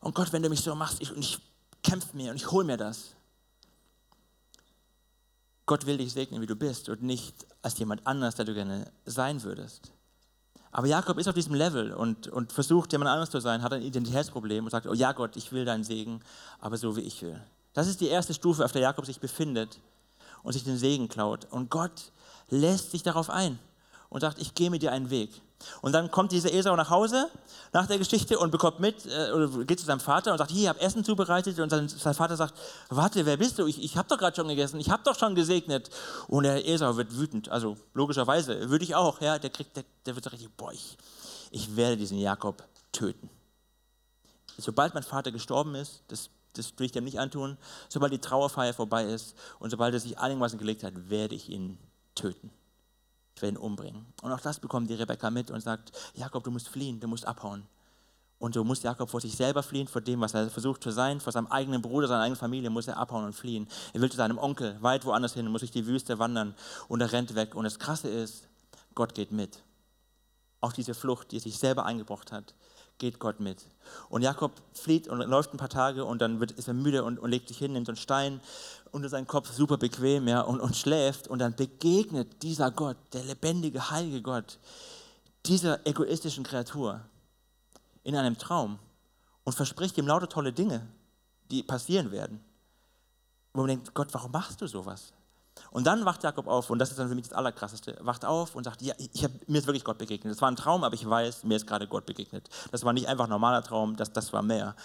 und 0.00 0.14
Gott, 0.14 0.32
wenn 0.32 0.42
du 0.42 0.48
mich 0.48 0.60
so 0.60 0.74
machst, 0.74 1.00
ich, 1.00 1.12
und 1.12 1.20
ich 1.20 1.38
kämpfe 1.82 2.16
mir 2.16 2.30
und 2.30 2.36
ich 2.36 2.50
hole 2.50 2.64
mir 2.64 2.76
das. 2.76 3.14
Gott 5.68 5.86
will 5.86 5.98
dich 5.98 6.14
segnen, 6.14 6.40
wie 6.40 6.46
du 6.46 6.56
bist 6.56 6.88
und 6.88 7.02
nicht 7.02 7.46
als 7.62 7.78
jemand 7.78 8.06
anders, 8.06 8.34
der 8.34 8.46
du 8.46 8.54
gerne 8.54 8.90
sein 9.04 9.42
würdest. 9.42 9.92
Aber 10.72 10.86
Jakob 10.86 11.18
ist 11.18 11.28
auf 11.28 11.34
diesem 11.34 11.54
Level 11.54 11.92
und, 11.92 12.26
und 12.28 12.52
versucht, 12.52 12.90
jemand 12.92 13.10
anders 13.10 13.30
zu 13.30 13.38
sein, 13.38 13.62
hat 13.62 13.72
ein 13.74 13.82
Identitätsproblem 13.82 14.64
und 14.64 14.70
sagt, 14.70 14.86
oh 14.86 14.94
ja 14.94 15.12
Gott, 15.12 15.36
ich 15.36 15.52
will 15.52 15.66
deinen 15.66 15.84
Segen, 15.84 16.20
aber 16.58 16.78
so 16.78 16.96
wie 16.96 17.02
ich 17.02 17.22
will. 17.22 17.38
Das 17.74 17.86
ist 17.86 18.00
die 18.00 18.08
erste 18.08 18.32
Stufe, 18.32 18.64
auf 18.64 18.72
der 18.72 18.80
Jakob 18.80 19.04
sich 19.04 19.20
befindet 19.20 19.78
und 20.42 20.54
sich 20.54 20.64
den 20.64 20.78
Segen 20.78 21.08
klaut. 21.08 21.46
Und 21.50 21.70
Gott 21.70 22.12
lässt 22.48 22.90
sich 22.90 23.02
darauf 23.02 23.28
ein 23.28 23.58
und 24.08 24.22
sagt, 24.22 24.40
ich 24.40 24.54
gehe 24.54 24.70
mit 24.70 24.80
dir 24.80 24.92
einen 24.92 25.10
Weg. 25.10 25.42
Und 25.82 25.92
dann 25.92 26.10
kommt 26.10 26.32
dieser 26.32 26.52
Esau 26.52 26.76
nach 26.76 26.90
Hause 26.90 27.28
nach 27.72 27.86
der 27.86 27.98
Geschichte 27.98 28.38
und 28.38 28.50
bekommt 28.50 28.80
mit, 28.80 29.06
äh, 29.06 29.32
oder 29.32 29.48
geht 29.64 29.80
zu 29.80 29.86
seinem 29.86 30.00
Vater 30.00 30.32
und 30.32 30.38
sagt, 30.38 30.50
hier, 30.50 30.62
ich 30.62 30.68
habe 30.68 30.80
Essen 30.80 31.04
zubereitet. 31.04 31.58
Und 31.58 31.70
sein, 31.70 31.88
sein, 31.88 32.14
Vater 32.14 32.36
sagt, 32.36 32.54
warte, 32.88 33.26
wer 33.26 33.36
bist 33.36 33.58
du? 33.58 33.66
Ich, 33.66 33.82
ich 33.82 33.96
habe 33.96 34.08
doch 34.08 34.18
gerade 34.18 34.36
schon 34.36 34.48
gegessen, 34.48 34.80
ich 34.80 34.90
habe 34.90 35.02
doch 35.04 35.18
schon 35.18 35.34
gesegnet. 35.34 35.90
Und 36.28 36.44
der 36.44 36.66
Esau 36.66 36.96
wird 36.96 37.16
wütend, 37.16 37.48
also 37.48 37.76
logischerweise, 37.94 38.70
würde 38.70 38.84
ich 38.84 38.94
auch. 38.94 39.20
Ja, 39.20 39.38
der, 39.38 39.50
kriegt, 39.50 39.76
der, 39.76 39.84
der 40.06 40.14
wird 40.14 40.24
so 40.24 40.30
richtig, 40.30 40.48
boah, 40.56 40.72
ich, 40.72 40.96
ich 41.50 41.76
werde 41.76 41.96
diesen 41.96 42.18
Jakob 42.18 42.62
töten. 42.92 43.28
Sobald 44.56 44.94
mein 44.94 45.02
Vater 45.02 45.30
gestorben 45.30 45.74
ist, 45.74 46.02
das, 46.08 46.30
das 46.54 46.72
will 46.78 46.86
ich 46.86 46.92
dem 46.92 47.04
nicht 47.04 47.20
antun, 47.20 47.58
sobald 47.88 48.12
die 48.12 48.18
Trauerfeier 48.18 48.74
vorbei 48.74 49.04
ist 49.04 49.36
und 49.60 49.70
sobald 49.70 49.94
er 49.94 50.00
sich 50.00 50.18
einigermaßen 50.18 50.58
gelegt 50.58 50.82
hat, 50.82 50.94
werde 51.10 51.34
ich 51.34 51.48
ihn 51.48 51.78
töten 52.14 52.50
ich 53.38 53.42
werde 53.42 53.56
ihn 53.56 53.62
umbringen. 53.62 54.04
Und 54.22 54.32
auch 54.32 54.40
das 54.40 54.58
bekommt 54.58 54.90
die 54.90 54.94
Rebekka 54.94 55.30
mit 55.30 55.50
und 55.50 55.60
sagt, 55.60 55.92
Jakob, 56.14 56.42
du 56.44 56.50
musst 56.50 56.68
fliehen, 56.68 56.98
du 56.98 57.06
musst 57.06 57.26
abhauen. 57.26 57.66
Und 58.40 58.54
so 58.54 58.64
muss 58.64 58.82
Jakob 58.82 59.10
vor 59.10 59.20
sich 59.20 59.36
selber 59.36 59.62
fliehen, 59.62 59.88
vor 59.88 60.00
dem, 60.00 60.20
was 60.20 60.34
er 60.34 60.50
versucht 60.50 60.82
zu 60.82 60.90
sein, 60.90 61.20
vor 61.20 61.32
seinem 61.32 61.48
eigenen 61.48 61.82
Bruder, 61.82 62.06
seiner 62.06 62.22
eigenen 62.22 62.38
Familie, 62.38 62.70
muss 62.70 62.86
er 62.86 62.96
abhauen 62.96 63.24
und 63.24 63.32
fliehen. 63.32 63.68
Er 63.92 64.00
will 64.00 64.10
zu 64.10 64.16
seinem 64.16 64.38
Onkel, 64.38 64.76
weit 64.80 65.04
woanders 65.04 65.34
hin, 65.34 65.46
muss 65.48 65.60
durch 65.60 65.70
die 65.70 65.86
Wüste 65.86 66.18
wandern 66.18 66.54
und 66.88 67.00
er 67.00 67.12
rennt 67.12 67.34
weg. 67.34 67.54
Und 67.54 67.64
das 67.64 67.78
Krasse 67.78 68.08
ist, 68.08 68.48
Gott 68.94 69.14
geht 69.14 69.32
mit. 69.32 69.62
Auf 70.60 70.72
diese 70.72 70.94
Flucht, 70.94 71.30
die 71.30 71.36
er 71.36 71.40
sich 71.40 71.58
selber 71.58 71.84
eingebracht 71.84 72.32
hat, 72.32 72.54
geht 72.98 73.20
Gott 73.20 73.40
mit. 73.40 73.64
Und 74.08 74.22
Jakob 74.22 74.52
flieht 74.72 75.08
und 75.08 75.18
läuft 75.20 75.54
ein 75.54 75.56
paar 75.56 75.68
Tage 75.68 76.04
und 76.04 76.20
dann 76.20 76.40
wird, 76.40 76.52
ist 76.52 76.68
er 76.68 76.74
müde 76.74 77.04
und, 77.04 77.18
und 77.18 77.30
legt 77.30 77.48
sich 77.48 77.58
hin, 77.58 77.72
nimmt 77.72 77.86
so 77.86 77.92
einen 77.92 77.96
Stein 77.96 78.40
unter 78.92 79.08
seinen 79.08 79.26
Kopf, 79.26 79.52
super 79.52 79.76
bequem 79.76 80.28
ja, 80.28 80.40
und, 80.40 80.60
und 80.60 80.76
schläft. 80.76 81.28
Und 81.28 81.38
dann 81.38 81.54
begegnet 81.54 82.42
dieser 82.42 82.70
Gott, 82.70 82.96
der 83.12 83.24
lebendige, 83.24 83.90
heilige 83.90 84.22
Gott, 84.22 84.58
dieser 85.46 85.86
egoistischen 85.86 86.44
Kreatur 86.44 87.00
in 88.02 88.16
einem 88.16 88.38
Traum 88.38 88.78
und 89.44 89.54
verspricht 89.54 89.96
ihm 89.98 90.06
lauter 90.06 90.28
tolle 90.28 90.52
Dinge, 90.52 90.86
die 91.50 91.62
passieren 91.62 92.10
werden. 92.10 92.44
Wo 93.54 93.60
man 93.62 93.68
denkt, 93.68 93.94
Gott, 93.94 94.08
warum 94.12 94.30
machst 94.30 94.60
du 94.60 94.66
sowas? 94.66 95.12
Und 95.70 95.86
dann 95.86 96.04
wacht 96.04 96.22
Jakob 96.22 96.46
auf, 96.46 96.70
und 96.70 96.78
das 96.78 96.90
ist 96.90 96.98
dann 96.98 97.08
für 97.08 97.14
mich 97.14 97.28
das 97.28 97.36
Allerkrasseste, 97.36 97.96
wacht 98.00 98.24
auf 98.24 98.54
und 98.54 98.64
sagt, 98.64 98.82
ja, 98.82 98.94
ich 98.98 99.24
hab, 99.24 99.30
mir 99.48 99.58
ist 99.58 99.66
wirklich 99.66 99.84
Gott 99.84 99.98
begegnet. 99.98 100.32
Das 100.32 100.40
war 100.40 100.50
ein 100.50 100.56
Traum, 100.56 100.84
aber 100.84 100.94
ich 100.94 101.08
weiß, 101.08 101.44
mir 101.44 101.56
ist 101.56 101.66
gerade 101.66 101.86
Gott 101.86 102.06
begegnet. 102.06 102.48
Das 102.70 102.84
war 102.84 102.92
nicht 102.92 103.08
einfach 103.08 103.24
ein 103.24 103.30
normaler 103.30 103.62
Traum, 103.62 103.96
das, 103.96 104.12
das 104.12 104.32
war 104.32 104.42
mehr. 104.42 104.76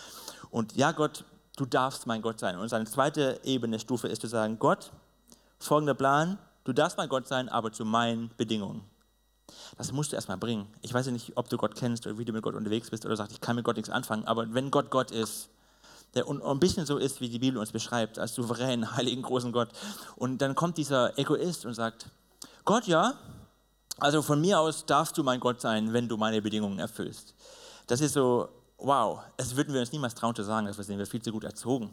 Und 0.49 0.75
ja, 0.75 0.91
Gott, 0.91 1.25
du 1.57 1.65
darfst 1.65 2.07
mein 2.07 2.21
Gott 2.21 2.39
sein. 2.39 2.57
Und 2.57 2.69
seine 2.69 2.85
zweite 2.85 3.39
Ebene, 3.43 3.79
Stufe 3.79 4.07
ist 4.07 4.21
zu 4.21 4.27
sagen, 4.27 4.57
Gott, 4.59 4.91
folgender 5.59 5.93
Plan, 5.93 6.37
du 6.63 6.73
darfst 6.73 6.97
mein 6.97 7.09
Gott 7.09 7.27
sein, 7.27 7.49
aber 7.49 7.71
zu 7.71 7.85
meinen 7.85 8.31
Bedingungen. 8.37 8.81
Das 9.77 9.91
musst 9.91 10.11
du 10.11 10.15
erstmal 10.15 10.37
bringen. 10.37 10.67
Ich 10.81 10.93
weiß 10.93 11.05
ja 11.05 11.11
nicht, 11.11 11.35
ob 11.35 11.49
du 11.49 11.57
Gott 11.57 11.75
kennst 11.75 12.05
oder 12.05 12.17
wie 12.17 12.25
du 12.25 12.33
mit 12.33 12.43
Gott 12.43 12.55
unterwegs 12.55 12.89
bist 12.89 13.05
oder 13.05 13.15
sagst, 13.15 13.33
ich 13.33 13.41
kann 13.41 13.55
mit 13.55 13.65
Gott 13.65 13.75
nichts 13.75 13.89
anfangen, 13.89 14.25
aber 14.25 14.53
wenn 14.53 14.71
Gott 14.71 14.89
Gott 14.89 15.11
ist, 15.11 15.49
der 16.13 16.27
ein 16.27 16.59
bisschen 16.59 16.85
so 16.85 16.97
ist, 16.97 17.21
wie 17.21 17.29
die 17.29 17.39
Bibel 17.39 17.59
uns 17.59 17.71
beschreibt, 17.71 18.19
als 18.19 18.35
souveränen, 18.35 18.95
heiligen, 18.95 19.23
großen 19.23 19.51
Gott. 19.51 19.69
Und 20.15 20.39
dann 20.39 20.55
kommt 20.55 20.77
dieser 20.77 21.17
Egoist 21.17 21.65
und 21.65 21.73
sagt, 21.73 22.07
Gott, 22.65 22.85
ja, 22.85 23.15
also 23.97 24.21
von 24.21 24.39
mir 24.39 24.59
aus 24.59 24.85
darfst 24.85 25.17
du 25.17 25.23
mein 25.23 25.39
Gott 25.39 25.61
sein, 25.61 25.93
wenn 25.93 26.07
du 26.07 26.17
meine 26.17 26.41
Bedingungen 26.41 26.79
erfüllst. 26.79 27.35
Das 27.87 28.01
ist 28.01 28.13
so, 28.13 28.49
wow, 28.83 29.21
das 29.37 29.55
würden 29.55 29.73
wir 29.73 29.81
uns 29.81 29.91
niemals 29.91 30.13
trauen 30.13 30.35
zu 30.35 30.43
sagen, 30.43 30.67
das 30.67 30.77
sind 30.77 30.97
wir 30.97 31.05
viel 31.07 31.21
zu 31.21 31.31
gut 31.31 31.43
erzogen. 31.43 31.91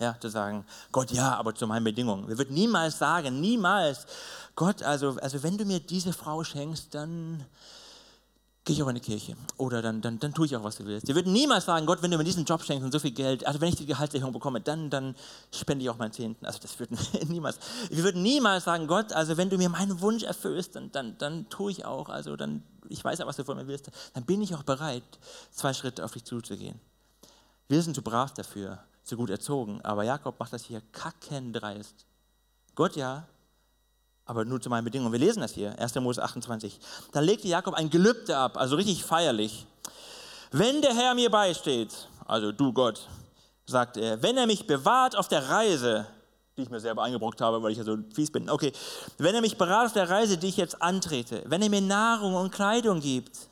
Ja, 0.00 0.18
zu 0.18 0.30
sagen, 0.30 0.64
Gott, 0.92 1.10
ja, 1.10 1.36
aber 1.36 1.54
zu 1.54 1.66
meinen 1.66 1.84
Bedingungen. 1.84 2.26
Wir 2.26 2.38
würden 2.38 2.54
niemals 2.54 2.98
sagen, 2.98 3.38
niemals, 3.38 4.06
Gott, 4.56 4.82
also, 4.82 5.18
also 5.20 5.42
wenn 5.42 5.58
du 5.58 5.66
mir 5.66 5.78
diese 5.78 6.14
Frau 6.14 6.42
schenkst, 6.42 6.94
dann, 6.94 7.44
gehe 8.64 8.76
ich 8.76 8.82
auch 8.82 8.88
in 8.88 8.94
die 8.94 9.00
Kirche. 9.00 9.36
Oder 9.56 9.82
dann, 9.82 10.00
dann, 10.00 10.18
dann 10.18 10.34
tue 10.34 10.46
ich 10.46 10.56
auch, 10.56 10.62
was 10.62 10.76
du 10.76 10.84
willst. 10.84 11.08
Wir 11.08 11.14
würden 11.14 11.32
niemals 11.32 11.64
sagen, 11.64 11.86
Gott, 11.86 12.02
wenn 12.02 12.10
du 12.10 12.18
mir 12.18 12.24
diesen 12.24 12.44
Job 12.44 12.62
schenkst 12.62 12.84
und 12.84 12.92
so 12.92 12.98
viel 12.98 13.12
Geld, 13.12 13.46
also 13.46 13.60
wenn 13.60 13.68
ich 13.68 13.76
die 13.76 13.86
Gehaltserhöhung 13.86 14.32
bekomme, 14.32 14.60
dann, 14.60 14.90
dann 14.90 15.14
spende 15.54 15.82
ich 15.82 15.90
auch 15.90 15.98
meinen 15.98 16.12
Zehnten. 16.12 16.44
Also 16.44 16.58
das 16.60 16.78
würden 16.78 16.98
wir 17.12 17.24
niemals. 17.28 17.58
Wir 17.90 18.04
würden 18.04 18.22
niemals 18.22 18.64
sagen, 18.64 18.86
Gott, 18.86 19.12
also 19.12 19.36
wenn 19.36 19.50
du 19.50 19.56
mir 19.56 19.68
meinen 19.70 20.00
Wunsch 20.00 20.22
erfüllst, 20.22 20.76
dann, 20.76 20.92
dann, 20.92 21.16
dann 21.18 21.48
tue 21.48 21.70
ich 21.72 21.84
auch, 21.84 22.08
also 22.08 22.36
dann, 22.36 22.62
ich 22.90 23.04
weiß 23.04 23.18
ja, 23.18 23.26
was 23.26 23.36
du 23.36 23.44
von 23.44 23.56
mir 23.56 23.66
willst, 23.66 23.90
dann 24.14 24.24
bin 24.24 24.42
ich 24.42 24.54
auch 24.54 24.62
bereit, 24.62 25.02
zwei 25.50 25.72
Schritte 25.72 26.04
auf 26.04 26.12
dich 26.12 26.24
zuzugehen. 26.24 26.78
Wir 27.68 27.82
sind 27.82 27.94
zu 27.94 28.02
brav 28.02 28.34
dafür, 28.34 28.78
zu 29.04 29.16
gut 29.16 29.30
erzogen, 29.30 29.80
aber 29.82 30.02
Jakob 30.02 30.38
macht 30.38 30.52
das 30.52 30.64
hier 30.64 30.82
kackendreist. 30.92 32.04
Gott 32.74 32.96
ja, 32.96 33.26
aber 34.24 34.44
nur 34.44 34.60
zu 34.60 34.68
meinen 34.68 34.84
Bedingungen. 34.84 35.12
Wir 35.12 35.20
lesen 35.20 35.40
das 35.40 35.52
hier, 35.52 35.78
1. 35.78 35.94
Mose 35.96 36.22
28. 36.22 36.78
Dann 37.12 37.24
legte 37.24 37.48
Jakob 37.48 37.74
ein 37.74 37.90
Gelübde 37.90 38.36
ab, 38.36 38.56
also 38.56 38.76
richtig 38.76 39.04
feierlich. 39.04 39.66
Wenn 40.52 40.82
der 40.82 40.94
Herr 40.94 41.14
mir 41.14 41.30
beisteht, 41.30 42.08
also 42.26 42.52
du 42.52 42.72
Gott, 42.72 43.08
sagt 43.66 43.96
er, 43.96 44.22
wenn 44.22 44.36
er 44.36 44.46
mich 44.46 44.66
bewahrt 44.66 45.16
auf 45.16 45.28
der 45.28 45.48
Reise, 45.48 46.06
die 46.60 46.64
ich 46.64 46.70
mir 46.70 46.80
selber 46.80 47.02
eingebrockt 47.02 47.40
habe, 47.40 47.62
weil 47.62 47.72
ich 47.72 47.78
ja 47.78 47.84
so 47.84 47.96
fies 48.14 48.30
bin, 48.30 48.48
okay, 48.48 48.72
wenn 49.18 49.34
er 49.34 49.40
mich 49.40 49.58
bewahrt 49.58 49.86
auf 49.86 49.92
der 49.92 50.08
Reise, 50.08 50.38
die 50.38 50.48
ich 50.48 50.56
jetzt 50.56 50.80
antrete, 50.80 51.42
wenn 51.46 51.62
er 51.62 51.70
mir 51.70 51.80
Nahrung 51.80 52.34
und 52.34 52.52
Kleidung 52.52 53.00
gibt 53.00 53.50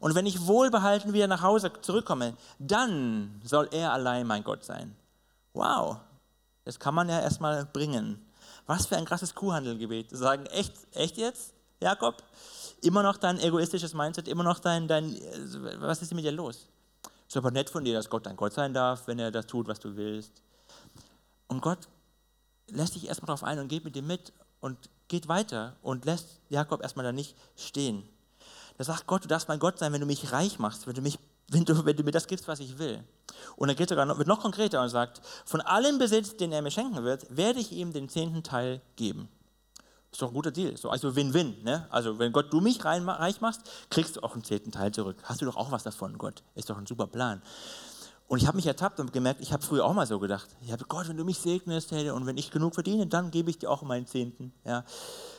und 0.00 0.14
wenn 0.14 0.26
ich 0.26 0.46
wohlbehalten 0.46 1.12
wieder 1.12 1.26
nach 1.26 1.42
Hause 1.42 1.72
zurückkomme, 1.80 2.34
dann 2.58 3.40
soll 3.44 3.68
er 3.72 3.92
allein 3.92 4.26
mein 4.26 4.44
Gott 4.44 4.64
sein. 4.64 4.94
Wow, 5.54 5.96
das 6.64 6.78
kann 6.78 6.94
man 6.94 7.08
ja 7.08 7.20
erstmal 7.20 7.64
bringen. 7.64 8.24
Was 8.66 8.86
für 8.86 8.96
ein 8.96 9.06
krasses 9.06 9.34
Kuhhandelgebet. 9.34 10.10
Sagen, 10.10 10.46
echt, 10.46 10.74
echt 10.92 11.16
jetzt, 11.16 11.54
Jakob? 11.80 12.22
Immer 12.82 13.02
noch 13.02 13.16
dein 13.16 13.40
egoistisches 13.40 13.94
Mindset, 13.94 14.28
immer 14.28 14.44
noch 14.44 14.58
dein, 14.58 14.86
dein 14.86 15.16
was 15.78 16.02
ist 16.02 16.14
mit 16.14 16.24
dir 16.24 16.32
los? 16.32 16.68
Ist 17.26 17.36
aber 17.36 17.50
nett 17.50 17.68
von 17.68 17.84
dir, 17.84 17.94
dass 17.94 18.08
Gott 18.08 18.26
dein 18.26 18.36
Gott 18.36 18.52
sein 18.52 18.72
darf, 18.72 19.06
wenn 19.06 19.18
er 19.18 19.30
das 19.30 19.46
tut, 19.46 19.66
was 19.68 19.80
du 19.80 19.96
willst. 19.96 20.42
Und 21.48 21.60
Gott 21.60 21.88
lässt 22.70 22.94
dich 22.94 23.08
erstmal 23.08 23.26
darauf 23.26 23.44
ein 23.44 23.58
und 23.58 23.68
geht 23.68 23.84
mit 23.84 23.94
dir 23.94 24.02
mit 24.02 24.32
und 24.60 24.76
geht 25.08 25.28
weiter 25.28 25.76
und 25.82 26.04
lässt 26.04 26.40
Jakob 26.48 26.82
erstmal 26.82 27.04
da 27.04 27.12
nicht 27.12 27.36
stehen. 27.56 28.02
Er 28.76 28.84
sagt 28.84 29.06
Gott, 29.06 29.24
du 29.24 29.28
darfst 29.28 29.48
mein 29.48 29.58
Gott 29.58 29.78
sein, 29.78 29.92
wenn 29.92 30.00
du 30.00 30.06
mich 30.06 30.32
reich 30.32 30.58
machst, 30.58 30.86
wenn 30.86 30.94
du, 30.94 31.02
mich, 31.02 31.18
wenn 31.48 31.64
du, 31.64 31.84
wenn 31.84 31.96
du 31.96 32.04
mir 32.04 32.12
das 32.12 32.26
gibst, 32.26 32.46
was 32.46 32.60
ich 32.60 32.78
will. 32.78 33.02
Und 33.56 33.68
er 33.68 33.74
geht 33.74 33.88
sogar 33.88 34.06
noch, 34.06 34.18
wird 34.18 34.28
noch 34.28 34.40
konkreter 34.40 34.82
und 34.82 34.88
sagt, 34.88 35.20
von 35.44 35.60
allem 35.60 35.98
Besitz, 35.98 36.36
den 36.36 36.52
er 36.52 36.62
mir 36.62 36.70
schenken 36.70 37.02
wird, 37.02 37.26
werde 37.36 37.58
ich 37.58 37.72
ihm 37.72 37.92
den 37.92 38.08
zehnten 38.08 38.42
Teil 38.42 38.80
geben. 38.96 39.28
Ist 40.12 40.22
doch 40.22 40.28
ein 40.28 40.34
guter 40.34 40.50
Deal. 40.50 40.76
So, 40.76 40.90
also 40.90 41.14
Win-Win. 41.14 41.62
Ne? 41.64 41.86
Also 41.90 42.18
wenn 42.18 42.32
Gott 42.32 42.52
du 42.52 42.60
mich 42.60 42.82
reich 42.84 43.40
machst, 43.40 43.62
kriegst 43.90 44.16
du 44.16 44.22
auch 44.22 44.32
einen 44.32 44.44
zehnten 44.44 44.72
Teil 44.72 44.92
zurück. 44.92 45.16
Hast 45.24 45.40
du 45.40 45.44
doch 45.44 45.56
auch 45.56 45.70
was 45.70 45.82
davon, 45.82 46.16
Gott. 46.16 46.42
Ist 46.54 46.70
doch 46.70 46.78
ein 46.78 46.86
super 46.86 47.06
Plan. 47.06 47.42
Und 48.28 48.42
ich 48.42 48.46
habe 48.46 48.56
mich 48.56 48.66
ertappt 48.66 49.00
und 49.00 49.12
gemerkt, 49.14 49.40
ich 49.40 49.54
habe 49.54 49.62
früher 49.62 49.86
auch 49.86 49.94
mal 49.94 50.06
so 50.06 50.18
gedacht. 50.18 50.48
Ich 50.60 50.70
habe 50.70 50.84
Gott, 50.84 51.08
wenn 51.08 51.16
du 51.16 51.24
mich 51.24 51.38
segnest, 51.38 51.90
hey, 51.92 52.10
und 52.10 52.26
wenn 52.26 52.36
ich 52.36 52.50
genug 52.50 52.74
verdiene, 52.74 53.06
dann 53.06 53.30
gebe 53.30 53.48
ich 53.48 53.58
dir 53.58 53.70
auch 53.70 53.80
meinen 53.82 54.06
Zehnten. 54.06 54.52
Ja. 54.64 54.84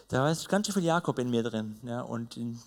Da 0.07 0.29
ist 0.31 0.49
ganz 0.49 0.65
schön 0.65 0.73
viel 0.73 0.85
Jakob 0.85 1.19
in 1.19 1.29
mir 1.29 1.43
drin. 1.43 1.79
Ja. 1.83 2.01
Und 2.01 2.35
in 2.35 2.59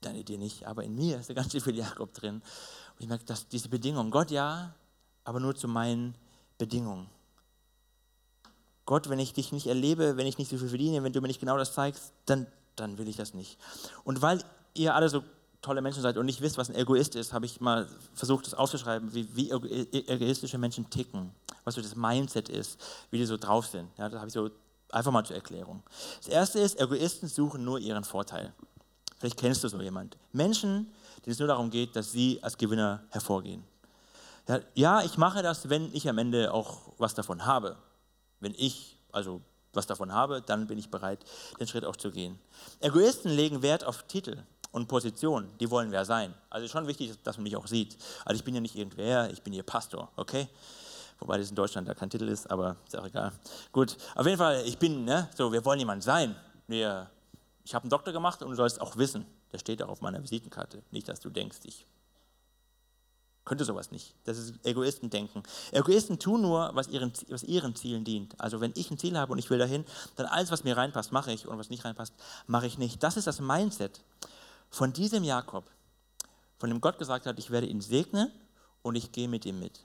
deine 0.00 0.20
Idee 0.20 0.38
nicht, 0.38 0.66
aber 0.66 0.82
in 0.82 0.96
mir 0.96 1.20
ist 1.20 1.28
da 1.28 1.34
ganz 1.34 1.52
schön 1.52 1.60
viel 1.60 1.76
Jakob 1.76 2.14
drin. 2.14 2.36
Und 2.36 3.00
ich 3.00 3.06
merke, 3.06 3.26
dass 3.26 3.48
diese 3.48 3.68
Bedingungen, 3.68 4.10
Gott 4.10 4.30
ja, 4.30 4.74
aber 5.24 5.40
nur 5.40 5.54
zu 5.54 5.68
meinen 5.68 6.14
Bedingungen. 6.56 7.06
Gott, 8.86 9.10
wenn 9.10 9.18
ich 9.18 9.34
dich 9.34 9.52
nicht 9.52 9.66
erlebe, 9.66 10.16
wenn 10.16 10.26
ich 10.26 10.38
nicht 10.38 10.50
so 10.50 10.56
viel 10.56 10.68
verdiene, 10.68 11.02
wenn 11.04 11.12
du 11.12 11.20
mir 11.20 11.28
nicht 11.28 11.38
genau 11.38 11.58
das 11.58 11.74
zeigst, 11.74 12.14
dann, 12.24 12.46
dann 12.76 12.96
will 12.96 13.08
ich 13.08 13.16
das 13.16 13.34
nicht. 13.34 13.58
Und 14.04 14.22
weil 14.22 14.42
ihr 14.72 14.94
alle 14.94 15.10
so 15.10 15.22
tolle 15.62 15.82
Menschen 15.82 16.02
seid 16.02 16.16
und 16.16 16.26
nicht 16.26 16.40
wisst, 16.40 16.58
was 16.58 16.70
ein 16.70 16.76
Egoist 16.76 17.14
ist, 17.14 17.32
habe 17.32 17.46
ich 17.46 17.60
mal 17.60 17.86
versucht, 18.14 18.46
das 18.46 18.54
aufzuschreiben, 18.54 19.12
wie, 19.14 19.28
wie 19.34 19.50
egoistische 19.50 20.58
Menschen 20.58 20.88
ticken, 20.88 21.30
was 21.64 21.74
so 21.74 21.82
das 21.82 21.96
Mindset 21.96 22.48
ist, 22.48 22.80
wie 23.10 23.18
die 23.18 23.26
so 23.26 23.36
drauf 23.36 23.66
sind. 23.66 23.88
Ja, 23.98 24.08
das 24.08 24.18
habe 24.18 24.28
ich 24.28 24.34
so 24.34 24.50
einfach 24.90 25.12
mal 25.12 25.24
zur 25.24 25.36
Erklärung. 25.36 25.82
Das 26.18 26.28
erste 26.28 26.60
ist, 26.60 26.80
Egoisten 26.80 27.28
suchen 27.28 27.64
nur 27.64 27.78
ihren 27.78 28.04
Vorteil. 28.04 28.52
Vielleicht 29.18 29.38
kennst 29.38 29.62
du 29.62 29.68
so 29.68 29.80
jemand. 29.80 30.16
Menschen, 30.32 30.90
denen 31.24 31.32
es 31.32 31.38
nur 31.38 31.48
darum 31.48 31.70
geht, 31.70 31.94
dass 31.94 32.10
sie 32.10 32.38
als 32.42 32.56
Gewinner 32.56 33.02
hervorgehen. 33.10 33.62
Ja, 34.48 34.60
ja, 34.74 35.02
ich 35.02 35.18
mache 35.18 35.42
das, 35.42 35.68
wenn 35.68 35.94
ich 35.94 36.08
am 36.08 36.18
Ende 36.18 36.52
auch 36.52 36.92
was 36.98 37.14
davon 37.14 37.44
habe. 37.44 37.76
Wenn 38.40 38.54
ich 38.56 38.98
also 39.12 39.42
was 39.72 39.86
davon 39.86 40.12
habe, 40.12 40.42
dann 40.42 40.66
bin 40.66 40.78
ich 40.78 40.90
bereit, 40.90 41.24
den 41.60 41.68
Schritt 41.68 41.84
auch 41.84 41.96
zu 41.96 42.10
gehen. 42.10 42.38
Egoisten 42.80 43.30
legen 43.30 43.62
Wert 43.62 43.84
auf 43.84 44.02
Titel 44.04 44.42
und 44.72 44.86
Position, 44.86 45.48
die 45.58 45.70
wollen 45.70 45.90
wer 45.90 46.04
sein. 46.04 46.34
Also 46.48 46.68
schon 46.68 46.86
wichtig, 46.86 47.12
dass 47.24 47.36
man 47.36 47.44
mich 47.44 47.56
auch 47.56 47.66
sieht. 47.66 47.96
Also 48.24 48.38
ich 48.38 48.44
bin 48.44 48.54
ja 48.54 48.60
nicht 48.60 48.76
irgendwer, 48.76 49.30
ich 49.30 49.42
bin 49.42 49.52
hier 49.52 49.62
Pastor, 49.62 50.10
okay? 50.16 50.48
Wobei 51.18 51.38
das 51.38 51.50
in 51.50 51.56
Deutschland 51.56 51.88
da 51.88 51.94
kein 51.94 52.08
Titel 52.08 52.28
ist, 52.28 52.50
aber 52.50 52.76
ist 52.86 52.96
auch 52.96 53.06
egal. 53.06 53.32
Gut, 53.72 53.96
auf 54.14 54.26
jeden 54.26 54.38
Fall, 54.38 54.62
ich 54.64 54.78
bin, 54.78 55.04
ne, 55.04 55.28
so, 55.36 55.52
wir 55.52 55.64
wollen 55.64 55.78
jemand 55.78 56.02
sein. 56.02 56.34
Wir, 56.66 57.10
ich 57.64 57.74
habe 57.74 57.84
einen 57.84 57.90
Doktor 57.90 58.12
gemacht 58.12 58.42
und 58.42 58.50
du 58.50 58.56
sollst 58.56 58.80
auch 58.80 58.96
wissen, 58.96 59.26
der 59.52 59.58
steht 59.58 59.82
auch 59.82 59.88
auf 59.88 60.00
meiner 60.00 60.22
Visitenkarte. 60.22 60.82
Nicht, 60.90 61.08
dass 61.08 61.20
du 61.20 61.28
denkst, 61.28 61.58
ich 61.64 61.86
könnte 63.44 63.64
sowas 63.64 63.90
nicht. 63.90 64.14
Das 64.24 64.38
ist 64.38 64.54
Egoisten-Denken. 64.64 65.42
Egoisten 65.72 66.18
tun 66.18 66.40
nur, 66.40 66.70
was 66.74 66.88
ihren, 66.88 67.12
was 67.28 67.42
ihren 67.42 67.74
Zielen 67.74 68.04
dient. 68.04 68.40
Also 68.40 68.60
wenn 68.60 68.72
ich 68.76 68.90
ein 68.90 68.98
Ziel 68.98 69.18
habe 69.18 69.32
und 69.32 69.38
ich 69.38 69.50
will 69.50 69.58
dahin, 69.58 69.84
dann 70.16 70.26
alles, 70.26 70.50
was 70.52 70.62
mir 70.62 70.76
reinpasst, 70.76 71.10
mache 71.10 71.32
ich 71.32 71.48
und 71.48 71.58
was 71.58 71.68
nicht 71.68 71.84
reinpasst, 71.84 72.14
mache 72.46 72.66
ich 72.66 72.78
nicht. 72.78 73.02
Das 73.02 73.16
ist 73.16 73.26
das 73.26 73.40
Mindset 73.40 74.00
von 74.70 74.92
diesem 74.92 75.24
Jakob, 75.24 75.64
von 76.58 76.70
dem 76.70 76.80
Gott 76.80 76.98
gesagt 76.98 77.26
hat, 77.26 77.38
ich 77.38 77.50
werde 77.50 77.66
ihn 77.66 77.80
segnen 77.80 78.30
und 78.82 78.94
ich 78.94 79.12
gehe 79.12 79.28
mit 79.28 79.44
ihm 79.44 79.58
mit. 79.58 79.84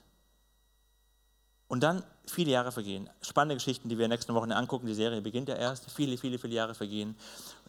Und 1.68 1.82
dann 1.82 2.04
viele 2.26 2.52
Jahre 2.52 2.70
vergehen. 2.70 3.10
Spannende 3.22 3.56
Geschichten, 3.56 3.88
die 3.88 3.98
wir 3.98 4.06
nächste 4.06 4.32
Woche 4.34 4.54
angucken. 4.54 4.86
Die 4.86 4.94
Serie 4.94 5.20
beginnt 5.20 5.48
ja 5.48 5.56
erst. 5.56 5.90
Viele, 5.90 6.16
viele, 6.16 6.38
viele 6.38 6.54
Jahre 6.54 6.74
vergehen. 6.74 7.16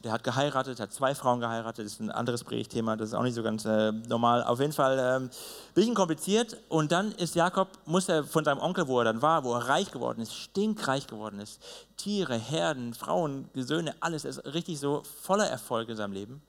Der 0.04 0.12
hat 0.12 0.24
geheiratet, 0.24 0.80
hat 0.80 0.94
zwei 0.94 1.16
Frauen 1.16 1.40
geheiratet. 1.40 1.86
Das 1.86 1.94
ist 1.94 2.00
ein 2.00 2.12
anderes 2.12 2.44
Predigtthema. 2.44 2.96
Das 2.96 3.10
ist 3.10 3.16
auch 3.16 3.24
nicht 3.24 3.34
so 3.34 3.42
ganz 3.42 3.66
äh, 3.66 3.92
normal. 3.92 4.44
Auf 4.44 4.60
jeden 4.60 4.74
Fall 4.74 5.00
ähm, 5.00 5.24
ein 5.24 5.30
bisschen 5.74 5.96
kompliziert. 5.96 6.58
Und 6.70 6.92
dann 6.92 7.12
ist 7.14 7.34
Jakob, 7.34 7.70
muss 7.86 8.08
er 8.08 8.24
von 8.24 8.46
seinem 8.46 8.60
Onkel, 8.60 8.88
wo 8.88 9.00
er 9.00 9.06
dann 9.06 9.24
war, 9.24 9.44
wo 9.44 9.56
er 9.56 9.68
reich 9.68 9.90
geworden 9.90 10.22
ist, 10.22 10.36
stinkreich 10.36 11.08
geworden 11.08 11.40
ist. 11.40 11.60
Tiere, 11.98 12.36
Herden, 12.36 12.94
Frauen, 12.94 13.50
Söhne, 13.56 13.96
alles. 14.00 14.26
Er 14.26 14.30
ist 14.30 14.46
richtig 14.46 14.80
so 14.80 15.02
voller 15.24 15.48
Erfolg 15.48 15.90
in 15.90 15.98
seinem 15.98 16.14
Leben 16.14 16.42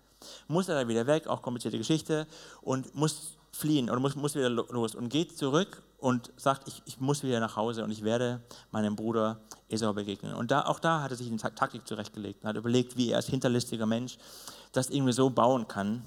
muss 0.47 0.69
er 0.69 0.75
dann 0.75 0.89
wieder 0.89 1.07
weg, 1.07 1.27
auch 1.27 1.43
komplizierte 1.43 1.79
Geschichte, 1.79 2.27
und 2.63 2.95
muss 2.95 3.37
fliehen 3.53 3.91
oder 3.91 4.01
muss, 4.01 4.15
muss 4.15 4.35
wieder 4.35 4.51
los 4.51 4.95
und 4.95 5.09
geht 5.09 5.37
zurück 5.37 5.83
und 5.99 6.31
sagt, 6.37 6.69
ich, 6.69 6.83
ich 6.87 7.01
muss 7.01 7.23
wieder 7.23 7.41
nach 7.41 7.57
Hause 7.57 7.83
und 7.83 7.91
ich 7.91 8.05
werde 8.05 8.41
meinem 8.71 8.95
Bruder 8.95 9.41
Esau 9.69 9.93
begegnen. 9.93 10.35
Und 10.35 10.51
da, 10.51 10.65
auch 10.67 10.79
da 10.79 11.03
hat 11.03 11.11
er 11.11 11.17
sich 11.17 11.29
eine 11.29 11.39
Taktik 11.39 11.87
zurechtgelegt 11.87 12.43
und 12.43 12.49
hat 12.49 12.57
überlegt, 12.57 12.97
wie 12.97 13.11
er 13.11 13.17
als 13.17 13.27
hinterlistiger 13.27 13.87
Mensch 13.87 14.19
das 14.73 14.91
irgendwie 14.91 15.13
so 15.13 15.31
bauen 15.31 15.67
kann, 15.67 16.03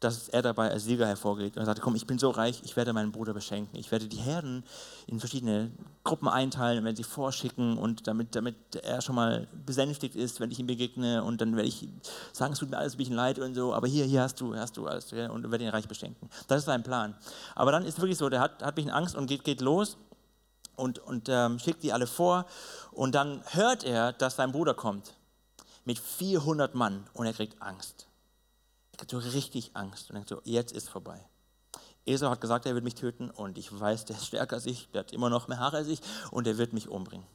dass 0.00 0.28
er 0.28 0.42
dabei 0.42 0.70
als 0.70 0.84
Sieger 0.84 1.06
hervorgeht. 1.06 1.56
Und 1.56 1.62
er 1.62 1.66
sagte, 1.66 1.80
komm, 1.80 1.94
ich 1.94 2.06
bin 2.06 2.18
so 2.18 2.30
reich, 2.30 2.60
ich 2.64 2.76
werde 2.76 2.92
meinen 2.92 3.12
Bruder 3.12 3.32
beschenken. 3.32 3.78
Ich 3.78 3.90
werde 3.90 4.06
die 4.06 4.18
Herden 4.18 4.64
in 5.06 5.18
verschiedene 5.18 5.70
Gruppen 6.02 6.28
einteilen 6.28 6.78
und 6.78 6.84
werde 6.84 6.96
sie 6.96 7.04
vorschicken 7.04 7.78
und 7.78 8.06
damit, 8.06 8.34
damit 8.34 8.56
er 8.82 9.00
schon 9.00 9.14
mal 9.14 9.48
besänftigt 9.64 10.14
ist, 10.14 10.40
wenn 10.40 10.50
ich 10.50 10.58
ihm 10.58 10.66
begegne. 10.66 11.24
Und 11.24 11.40
dann 11.40 11.56
werde 11.56 11.68
ich 11.68 11.88
sagen, 12.32 12.52
es 12.52 12.58
tut 12.58 12.70
mir 12.70 12.78
alles 12.78 12.94
ein 12.94 12.98
bisschen 12.98 13.14
leid 13.14 13.38
und 13.38 13.54
so, 13.54 13.72
aber 13.72 13.86
hier, 13.86 14.04
hier 14.04 14.22
hast 14.22 14.40
du, 14.40 14.54
hast 14.54 14.76
du 14.76 14.86
alles 14.86 15.12
und 15.12 15.50
werde 15.50 15.64
ihn 15.64 15.70
reich 15.70 15.88
beschenken. 15.88 16.28
Das 16.48 16.58
ist 16.58 16.66
sein 16.66 16.82
Plan. 16.82 17.14
Aber 17.54 17.72
dann 17.72 17.84
ist 17.84 17.98
wirklich 17.98 18.18
so, 18.18 18.28
der 18.28 18.40
hat, 18.40 18.62
hat 18.62 18.62
ein 18.62 18.74
bisschen 18.74 18.90
Angst 18.90 19.14
und 19.14 19.26
geht, 19.26 19.44
geht 19.44 19.60
los 19.60 19.96
und, 20.76 20.98
und 20.98 21.28
ähm, 21.30 21.58
schickt 21.58 21.82
die 21.82 21.92
alle 21.92 22.06
vor. 22.06 22.46
Und 22.92 23.14
dann 23.14 23.42
hört 23.52 23.84
er, 23.84 24.12
dass 24.12 24.36
sein 24.36 24.52
Bruder 24.52 24.74
kommt 24.74 25.14
mit 25.84 25.98
400 25.98 26.74
Mann 26.74 27.06
und 27.14 27.26
er 27.26 27.32
kriegt 27.32 27.60
Angst. 27.62 28.06
Er 28.96 29.02
hat 29.02 29.10
so 29.10 29.18
richtig 29.18 29.72
Angst 29.74 30.10
und 30.10 30.14
denkt 30.14 30.28
so, 30.28 30.40
jetzt 30.44 30.72
ist 30.72 30.88
vorbei. 30.88 31.20
Esau 32.06 32.30
hat 32.30 32.40
gesagt, 32.40 32.66
er 32.66 32.74
wird 32.74 32.84
mich 32.84 32.94
töten 32.94 33.30
und 33.30 33.58
ich 33.58 33.78
weiß, 33.78 34.04
der 34.04 34.16
ist 34.16 34.26
stärker 34.26 34.56
als 34.56 34.66
ich, 34.66 34.88
der 34.92 35.00
hat 35.00 35.12
immer 35.12 35.30
noch 35.30 35.48
mehr 35.48 35.58
Haare 35.58 35.78
als 35.78 35.88
ich 35.88 36.00
und 36.30 36.46
er 36.46 36.58
wird 36.58 36.72
mich 36.72 36.88
umbringen. 36.88 37.26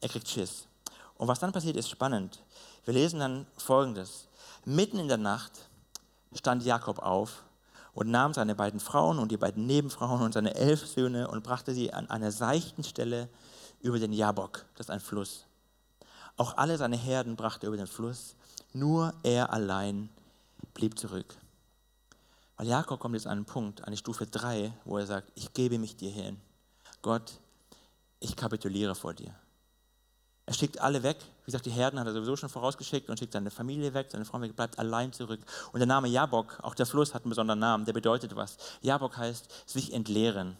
Er 0.00 0.08
kriegt 0.08 0.28
Schiss. 0.28 0.66
Und 1.16 1.28
was 1.28 1.38
dann 1.38 1.52
passiert, 1.52 1.76
ist 1.76 1.88
spannend. 1.88 2.42
Wir 2.84 2.94
lesen 2.94 3.20
dann 3.20 3.46
Folgendes. 3.56 4.28
Mitten 4.64 4.98
in 4.98 5.08
der 5.08 5.18
Nacht 5.18 5.52
stand 6.34 6.64
Jakob 6.64 6.98
auf 6.98 7.44
und 7.92 8.10
nahm 8.10 8.34
seine 8.34 8.54
beiden 8.54 8.80
Frauen 8.80 9.18
und 9.18 9.30
die 9.30 9.36
beiden 9.36 9.66
Nebenfrauen 9.66 10.22
und 10.22 10.34
seine 10.34 10.54
elf 10.54 10.86
Söhne 10.86 11.28
und 11.28 11.44
brachte 11.44 11.72
sie 11.72 11.92
an 11.92 12.10
einer 12.10 12.32
seichten 12.32 12.82
Stelle 12.82 13.28
über 13.80 13.98
den 13.98 14.12
Jabok, 14.12 14.64
das 14.74 14.86
ist 14.86 14.90
ein 14.90 15.00
Fluss. 15.00 15.44
Auch 16.36 16.56
alle 16.56 16.76
seine 16.78 16.96
Herden 16.96 17.36
brachte 17.36 17.66
er 17.66 17.68
über 17.68 17.76
den 17.76 17.86
Fluss, 17.86 18.34
nur 18.72 19.14
er 19.22 19.52
allein 19.52 20.08
blieb 20.72 20.98
zurück. 20.98 21.36
Weil 22.56 22.68
Jakob 22.68 23.00
kommt 23.00 23.14
jetzt 23.14 23.26
an 23.26 23.32
einen 23.32 23.44
Punkt, 23.44 23.82
an 23.84 23.90
die 23.90 23.96
Stufe 23.96 24.26
3, 24.26 24.72
wo 24.84 24.98
er 24.98 25.06
sagt, 25.06 25.32
ich 25.34 25.52
gebe 25.52 25.78
mich 25.78 25.96
dir 25.96 26.10
hin. 26.10 26.40
Gott, 27.02 27.40
ich 28.20 28.36
kapituliere 28.36 28.94
vor 28.94 29.12
dir. 29.12 29.34
Er 30.46 30.52
schickt 30.54 30.80
alle 30.80 31.02
weg. 31.02 31.18
Wie 31.42 31.46
gesagt, 31.46 31.66
die 31.66 31.70
Herden 31.70 31.98
hat 31.98 32.06
er 32.06 32.12
sowieso 32.12 32.36
schon 32.36 32.48
vorausgeschickt 32.48 33.08
und 33.08 33.18
schickt 33.18 33.32
seine 33.32 33.50
Familie 33.50 33.94
weg, 33.94 34.08
seine 34.10 34.24
Frau 34.24 34.40
weg, 34.40 34.54
bleibt 34.54 34.78
allein 34.78 35.12
zurück. 35.12 35.40
Und 35.72 35.80
der 35.80 35.86
Name 35.86 36.08
Jabok, 36.08 36.58
auch 36.62 36.74
der 36.74 36.86
Fluss 36.86 37.14
hat 37.14 37.24
einen 37.24 37.30
besonderen 37.30 37.58
Namen, 37.58 37.86
der 37.86 37.92
bedeutet 37.94 38.36
was. 38.36 38.56
Jabok 38.82 39.16
heißt 39.16 39.68
sich 39.68 39.92
entleeren. 39.92 40.56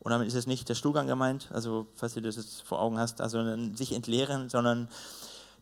Und 0.00 0.10
damit 0.10 0.28
ist 0.28 0.34
es 0.34 0.46
nicht 0.46 0.68
der 0.68 0.74
Stuhlgang 0.74 1.06
gemeint, 1.06 1.48
also 1.52 1.86
falls 1.94 2.14
du 2.14 2.22
das 2.22 2.36
jetzt 2.36 2.62
vor 2.62 2.80
Augen 2.80 2.98
hast, 2.98 3.20
also 3.20 3.42
sich 3.74 3.92
entleeren, 3.92 4.48
sondern 4.48 4.88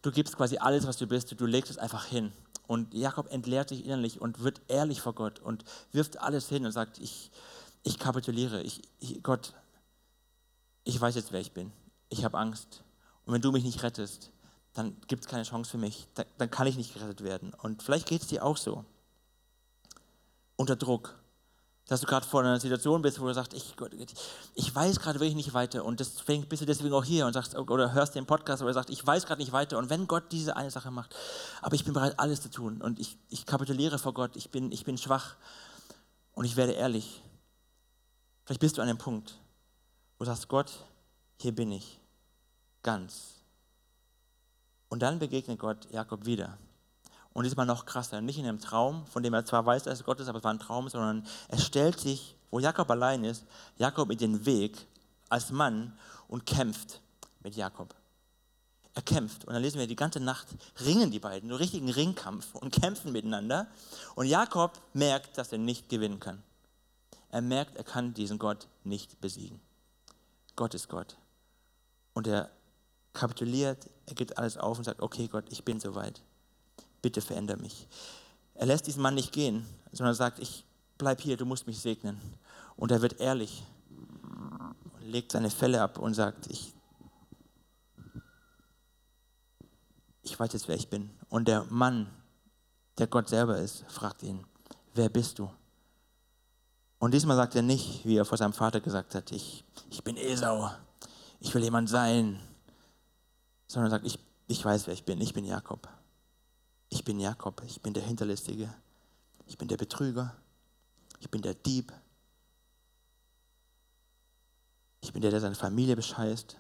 du 0.03 0.11
gibst 0.11 0.37
quasi 0.37 0.59
alles, 0.59 0.87
was 0.87 0.97
du 0.97 1.07
bist, 1.07 1.39
du 1.39 1.47
legst 1.47 1.71
es 1.71 1.79
einfach 1.79 2.07
hin. 2.07 2.33
Und 2.67 2.95
Jakob 2.95 3.31
entleert 3.31 3.69
sich 3.69 3.85
innerlich 3.85 4.21
und 4.21 4.41
wird 4.41 4.63
ehrlich 4.69 5.01
vor 5.01 5.15
Gott 5.15 5.39
und 5.39 5.65
wirft 5.93 6.19
alles 6.19 6.49
hin 6.49 6.65
und 6.65 6.73
sagt, 6.73 6.99
ich, 6.99 7.31
ich 7.83 7.99
kapituliere, 7.99 8.63
ich, 8.63 8.83
ich, 9.01 9.23
Gott, 9.23 9.55
ich 10.85 10.99
weiß 11.01 11.15
jetzt, 11.15 11.33
wer 11.33 11.41
ich 11.41 11.53
bin. 11.53 11.73
Ich 12.09 12.25
habe 12.25 12.39
Angst. 12.39 12.83
Und 13.27 13.35
wenn 13.35 13.43
du 13.43 13.53
mich 13.53 13.65
nicht 13.65 13.83
rettest, 13.83 14.31
dann 14.73 14.97
gibt 15.09 15.25
es 15.25 15.31
keine 15.31 15.45
Chance 15.45 15.71
für 15.71 15.79
mich. 15.79 16.09
Dann, 16.15 16.27
dann 16.39 16.51
kann 16.51 16.67
ich 16.67 16.77
nicht 16.77 16.95
gerettet 16.95 17.23
werden. 17.23 17.53
Und 17.63 17.83
vielleicht 17.83 18.09
geht 18.09 18.23
es 18.23 18.29
dir 18.29 18.45
auch 18.45 18.57
so. 18.57 18.85
Unter 20.57 20.77
Druck 20.77 21.19
dass 21.87 22.01
du 22.01 22.07
gerade 22.07 22.27
vor 22.27 22.41
einer 22.41 22.59
Situation 22.59 23.03
bist, 23.03 23.21
wo 23.21 23.27
du 23.27 23.35
sagst, 23.35 23.53
ich, 23.53 23.75
ich 24.55 24.75
weiß 24.75 25.01
gerade 25.01 25.21
wirklich 25.21 25.35
nicht 25.35 25.53
weiter. 25.53 25.85
Und 25.85 26.01
deswegen 26.01 26.49
bist 26.49 26.63
du 26.63 26.67
deswegen 26.67 26.95
auch 26.95 27.05
hier 27.05 27.27
und 27.27 27.35
sagst 27.35 27.57
oder 27.57 27.93
hörst 27.93 28.15
den 28.15 28.25
Podcast 28.25 28.63
oder 28.63 28.73
sagst, 28.73 28.89
ich 28.89 29.07
weiß 29.07 29.27
gerade 29.27 29.41
nicht 29.41 29.53
weiter. 29.53 29.77
Und 29.77 29.91
wenn 29.91 30.07
Gott 30.07 30.33
diese 30.33 30.57
eine 30.57 30.71
Sache 30.71 30.91
macht, 30.91 31.15
aber 31.61 31.75
ich 31.75 31.85
bin 31.85 31.93
bereit, 31.93 32.19
alles 32.19 32.41
zu 32.41 32.51
tun. 32.51 32.81
Und 32.81 32.99
ich, 32.99 33.19
ich 33.29 33.45
kapituliere 33.45 33.99
vor 33.99 34.15
Gott, 34.15 34.35
ich 34.35 34.51
bin, 34.51 34.73
ich 34.73 34.85
bin 34.85 34.97
schwach. 34.97 35.37
Und 36.33 36.47
ich 36.47 36.57
werde 36.57 36.73
ehrlich. 36.73 37.23
Vielleicht 38.45 38.61
bist 38.61 38.79
du 38.79 38.83
an 38.83 38.89
dem 38.89 38.99
Punkt, 38.99 39.39
wo 40.19 40.25
du 40.25 40.31
sagst, 40.31 40.49
Gott, 40.49 40.73
hier 41.39 41.55
bin 41.55 41.71
ich, 41.71 41.99
ganz. 42.83 43.35
Und 44.89 45.01
dann 45.01 45.19
begegnet 45.19 45.59
Gott 45.59 45.91
Jakob 45.91 46.25
wieder 46.25 46.59
und 47.35 47.45
diesmal 47.45 47.67
noch 47.67 47.85
krasser, 47.85 48.21
nicht 48.21 48.39
in 48.39 48.47
einem 48.47 48.61
Traum, 48.61 49.07
von 49.07 49.23
dem 49.23 49.35
er 49.35 49.45
zwar 49.45 49.67
weiß, 49.67 49.83
dass 49.83 49.99
es 49.99 50.05
Gott 50.05 50.21
ist, 50.21 50.29
aber 50.29 50.39
es 50.39 50.45
war 50.45 50.55
ein 50.55 50.61
Traum, 50.61 50.89
sondern 50.89 51.27
er 51.49 51.59
stellt 51.59 51.99
sich, 52.01 52.37
wo 52.51 52.61
Jakob 52.61 52.89
allein 52.91 53.25
ist, 53.25 53.45
Jakob 53.77 54.11
in 54.11 54.19
den 54.19 54.47
Weg 54.47 54.87
als 55.29 55.51
Mann 55.51 55.99
und 56.29 56.47
kämpft 56.47 57.01
mit 57.43 57.57
Jakob. 57.57 57.95
Er 58.95 59.03
kämpft. 59.03 59.45
Und 59.45 59.53
dann 59.53 59.63
lesen 59.63 59.81
wir, 59.81 59.89
die 59.89 59.97
ganze 59.97 60.21
Nacht 60.21 60.47
ringen 60.85 61.11
die 61.11 61.19
beiden, 61.19 61.51
einen 61.51 61.59
richtigen 61.59 61.91
Ringkampf 61.91 62.55
und 62.55 62.73
kämpfen 62.73 63.11
miteinander. 63.11 63.67
Und 64.15 64.27
Jakob 64.27 64.81
merkt, 64.93 65.37
dass 65.37 65.51
er 65.51 65.59
nicht 65.59 65.89
gewinnen 65.89 66.21
kann. 66.21 66.41
Er 67.31 67.43
merkt, 67.43 67.75
er 67.75 67.83
kann 67.83 68.15
diesen 68.15 68.39
Gott 68.39 68.69
nicht 68.85 69.21
besiegen. 69.21 69.61
Gott 70.55 70.75
ist 70.75 70.89
Gott. 70.89 71.17
Und 72.13 72.29
er 72.29 72.53
kapituliert, 73.13 73.91
er 74.07 74.15
gibt 74.15 74.39
alles 74.39 74.57
auf 74.57 74.79
und 74.79 74.85
sagt, 74.85 75.03
okay 75.03 75.27
Gott, 75.27 75.47
ich 75.51 75.65
bin 75.65 75.81
soweit 75.81 76.23
bitte 77.05 77.21
verändere 77.21 77.59
mich. 77.59 77.87
Er 78.55 78.65
lässt 78.65 78.87
diesen 78.87 79.03
Mann 79.03 79.15
nicht 79.15 79.31
gehen, 79.31 79.67
sondern 79.93 80.15
sagt, 80.15 80.39
ich 80.39 80.65
bleib 80.97 81.21
hier, 81.21 81.37
du 81.37 81.45
musst 81.45 81.67
mich 81.67 81.79
segnen. 81.79 82.19
Und 82.77 82.91
er 82.91 83.03
wird 83.03 83.21
ehrlich 83.21 83.63
legt 85.03 85.33
seine 85.33 85.51
Felle 85.51 85.83
ab 85.83 85.99
und 85.99 86.15
sagt, 86.15 86.47
ich, 86.47 86.73
ich 90.23 90.41
weiß 90.41 90.55
jetzt, 90.55 90.67
wer 90.67 90.77
ich 90.77 90.89
bin. 90.89 91.11
Und 91.29 91.47
der 91.47 91.65
Mann, 91.65 92.11
der 92.97 93.07
Gott 93.07 93.29
selber 93.29 93.59
ist, 93.59 93.85
fragt 93.89 94.23
ihn, 94.23 94.47
wer 94.95 95.11
bist 95.11 95.39
du? 95.39 95.51
Und 96.99 97.13
diesmal 97.13 97.37
sagt 97.37 97.55
er 97.55 97.63
nicht, 97.63 98.07
wie 98.07 98.17
er 98.17 98.25
vor 98.25 98.39
seinem 98.39 98.55
Vater 98.55 98.81
gesagt 98.81 99.15
hat, 99.15 99.31
ich, 99.31 99.63
ich 99.91 100.03
bin 100.03 100.17
Esau, 100.17 100.71
ich 101.39 101.55
will 101.55 101.63
jemand 101.63 101.91
sein, 101.91 102.41
sondern 103.67 103.89
er 103.93 103.97
sagt, 103.97 104.07
ich, 104.07 104.19
ich 104.47 104.65
weiß, 104.65 104.87
wer 104.87 104.95
ich 104.95 105.05
bin, 105.05 105.21
ich 105.21 105.35
bin 105.35 105.45
Jakob. 105.45 105.87
Ich 106.95 107.03
bin 107.03 107.19
Jakob, 107.19 107.61
ich 107.67 107.83
bin 107.83 107.93
der 107.93 108.05
Hinterlistige, 108.05 108.73
ich 109.49 109.59
bin 109.59 109.67
der 109.67 109.77
Betrüger, 109.77 110.37
ich 111.19 111.29
bin 111.29 111.43
der 111.43 111.55
Dieb, 111.55 111.93
ich 115.01 115.13
bin 115.13 115.21
der, 115.21 115.33
der 115.33 115.41
seine 115.41 115.57
Familie 115.57 115.97
bescheißt, 115.97 116.57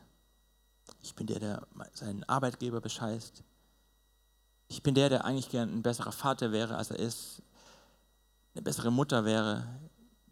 ich 1.02 1.14
bin 1.14 1.28
der, 1.28 1.38
der 1.38 1.66
seinen 1.92 2.24
Arbeitgeber 2.24 2.80
bescheißt, 2.80 3.44
ich 4.66 4.82
bin 4.82 4.96
der, 4.96 5.08
der 5.08 5.24
eigentlich 5.24 5.50
gern 5.50 5.72
ein 5.72 5.82
besserer 5.82 6.10
Vater 6.10 6.50
wäre, 6.50 6.76
als 6.76 6.90
er 6.90 6.98
ist, 6.98 7.40
eine 8.54 8.62
bessere 8.62 8.90
Mutter 8.90 9.24
wäre, 9.24 9.68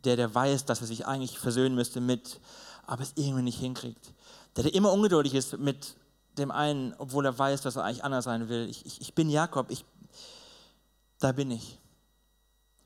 der, 0.03 0.17
der 0.17 0.35
weiß, 0.35 0.65
dass 0.65 0.81
er 0.81 0.89
sich 0.89 1.07
eigentlich 1.07 1.39
versöhnen 1.39 1.77
müsste 1.77 2.01
mit, 2.01 2.41
aber 2.89 3.05
es 3.05 3.13
irgendwie 3.15 3.45
nicht 3.45 3.61
hinkriegt. 3.61 4.13
Der, 4.57 4.65
der 4.65 4.75
immer 4.75 4.91
ungeduldig 4.93 5.33
ist 5.35 5.57
mit 5.59 5.95
dem 6.39 6.51
einen, 6.51 6.95
obwohl 6.99 7.27
er 7.27 7.39
weiß, 7.39 7.61
dass 7.63 7.77
er 7.77 7.85
eigentlich 7.85 8.05
anders 8.05 8.25
sein 8.25 8.49
will. 8.49 8.69
Ich, 8.69 8.87
ich, 8.87 9.01
ich 9.01 9.15
bin 9.15 9.29
Jakob, 9.29 9.71
ich, 9.71 9.85
da 11.23 11.33
bin 11.33 11.51
ich. 11.51 11.79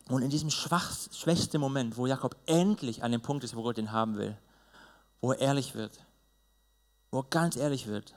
Und 0.09 0.23
in 0.23 0.31
diesem 0.31 0.51
schwach, 0.51 0.95
schwächsten 1.13 1.61
Moment, 1.61 1.97
wo 1.97 2.07
Jakob 2.07 2.37
endlich 2.47 3.03
an 3.03 3.13
dem 3.13 3.23
Punkt 3.23 3.45
ist, 3.45 3.57
wo 3.57 3.63
Gott 3.63 3.79
ihn 3.79 3.93
haben 3.93 4.17
will, 4.17 4.37
wo 5.21 5.33
er 5.33 5.41
ehrlich 5.41 5.75
wird, 5.75 6.05
wo 7.11 7.21
er 7.21 7.25
ganz 7.25 7.57
ehrlich 7.57 7.87
wird, 7.87 8.15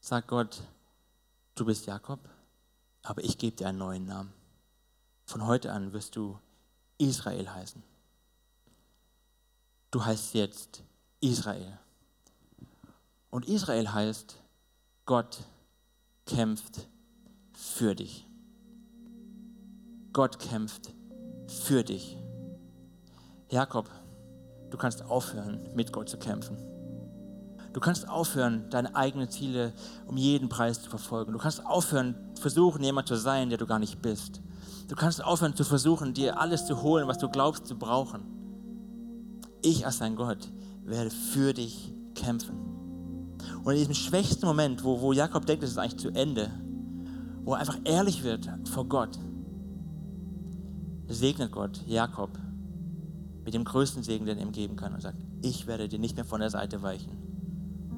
sagt 0.00 0.28
Gott, 0.28 0.62
du 1.54 1.64
bist 1.64 1.86
Jakob, 1.86 2.20
aber 3.02 3.24
ich 3.24 3.38
gebe 3.38 3.56
dir 3.56 3.68
einen 3.68 3.78
neuen 3.78 4.06
Namen. 4.06 4.32
Von 5.24 5.46
heute 5.46 5.72
an 5.72 5.92
wirst 5.92 6.14
du 6.14 6.38
Israel 6.98 7.50
heißen. 7.50 7.82
Du 9.90 10.04
heißt 10.04 10.34
jetzt 10.34 10.82
Israel. 11.20 11.78
Und 13.30 13.46
Israel 13.48 13.92
heißt, 13.92 14.36
Gott 15.04 15.40
kämpft 16.26 16.86
für 17.54 17.94
dich. 17.94 18.26
Gott 20.12 20.38
kämpft 20.38 20.92
für 21.46 21.82
dich. 21.82 22.18
Jakob, 23.50 23.88
du 24.70 24.76
kannst 24.76 25.02
aufhören, 25.04 25.60
mit 25.74 25.90
Gott 25.90 26.08
zu 26.10 26.18
kämpfen. 26.18 26.58
Du 27.72 27.80
kannst 27.80 28.06
aufhören, 28.06 28.68
deine 28.68 28.94
eigenen 28.94 29.30
Ziele 29.30 29.72
um 30.06 30.18
jeden 30.18 30.50
Preis 30.50 30.82
zu 30.82 30.90
verfolgen. 30.90 31.32
Du 31.32 31.38
kannst 31.38 31.64
aufhören, 31.64 32.14
versuchen, 32.38 32.84
jemand 32.84 33.08
zu 33.08 33.16
sein, 33.16 33.48
der 33.48 33.56
du 33.56 33.66
gar 33.66 33.78
nicht 33.78 34.02
bist. 34.02 34.42
Du 34.88 34.96
kannst 34.96 35.24
aufhören 35.24 35.56
zu 35.56 35.64
versuchen, 35.64 36.12
dir 36.12 36.38
alles 36.38 36.66
zu 36.66 36.82
holen, 36.82 37.08
was 37.08 37.16
du 37.16 37.30
glaubst 37.30 37.66
zu 37.66 37.78
brauchen. 37.78 38.22
Ich 39.62 39.86
als 39.86 40.00
dein 40.00 40.16
Gott 40.16 40.50
werde 40.84 41.10
für 41.10 41.54
dich 41.54 41.94
kämpfen. 42.14 42.58
Und 43.64 43.72
in 43.72 43.78
diesem 43.78 43.94
schwächsten 43.94 44.44
Moment, 44.44 44.84
wo, 44.84 45.00
wo 45.00 45.14
Jakob 45.14 45.46
denkt, 45.46 45.64
es 45.64 45.70
ist 45.70 45.78
eigentlich 45.78 46.00
zu 46.00 46.10
Ende, 46.10 46.50
wo 47.44 47.54
er 47.54 47.60
einfach 47.60 47.78
ehrlich 47.84 48.22
wird 48.22 48.50
vor 48.68 48.86
Gott, 48.86 49.18
segnet 51.14 51.52
Gott 51.52 51.82
Jakob 51.86 52.30
mit 53.44 53.54
dem 53.54 53.64
größten 53.64 54.02
Segen, 54.02 54.26
den 54.26 54.38
er 54.38 54.44
ihm 54.44 54.52
geben 54.52 54.76
kann 54.76 54.94
und 54.94 55.00
sagt, 55.00 55.18
ich 55.42 55.66
werde 55.66 55.88
dir 55.88 55.98
nicht 55.98 56.16
mehr 56.16 56.24
von 56.24 56.40
der 56.40 56.50
Seite 56.50 56.82
weichen 56.82 57.12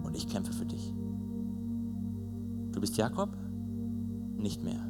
und 0.03 0.16
ich 0.16 0.29
kämpfe 0.29 0.53
für 0.53 0.64
dich. 0.64 0.92
Du 2.72 2.81
bist 2.81 2.96
Jakob? 2.96 3.31
Nicht 4.37 4.62
mehr. 4.62 4.81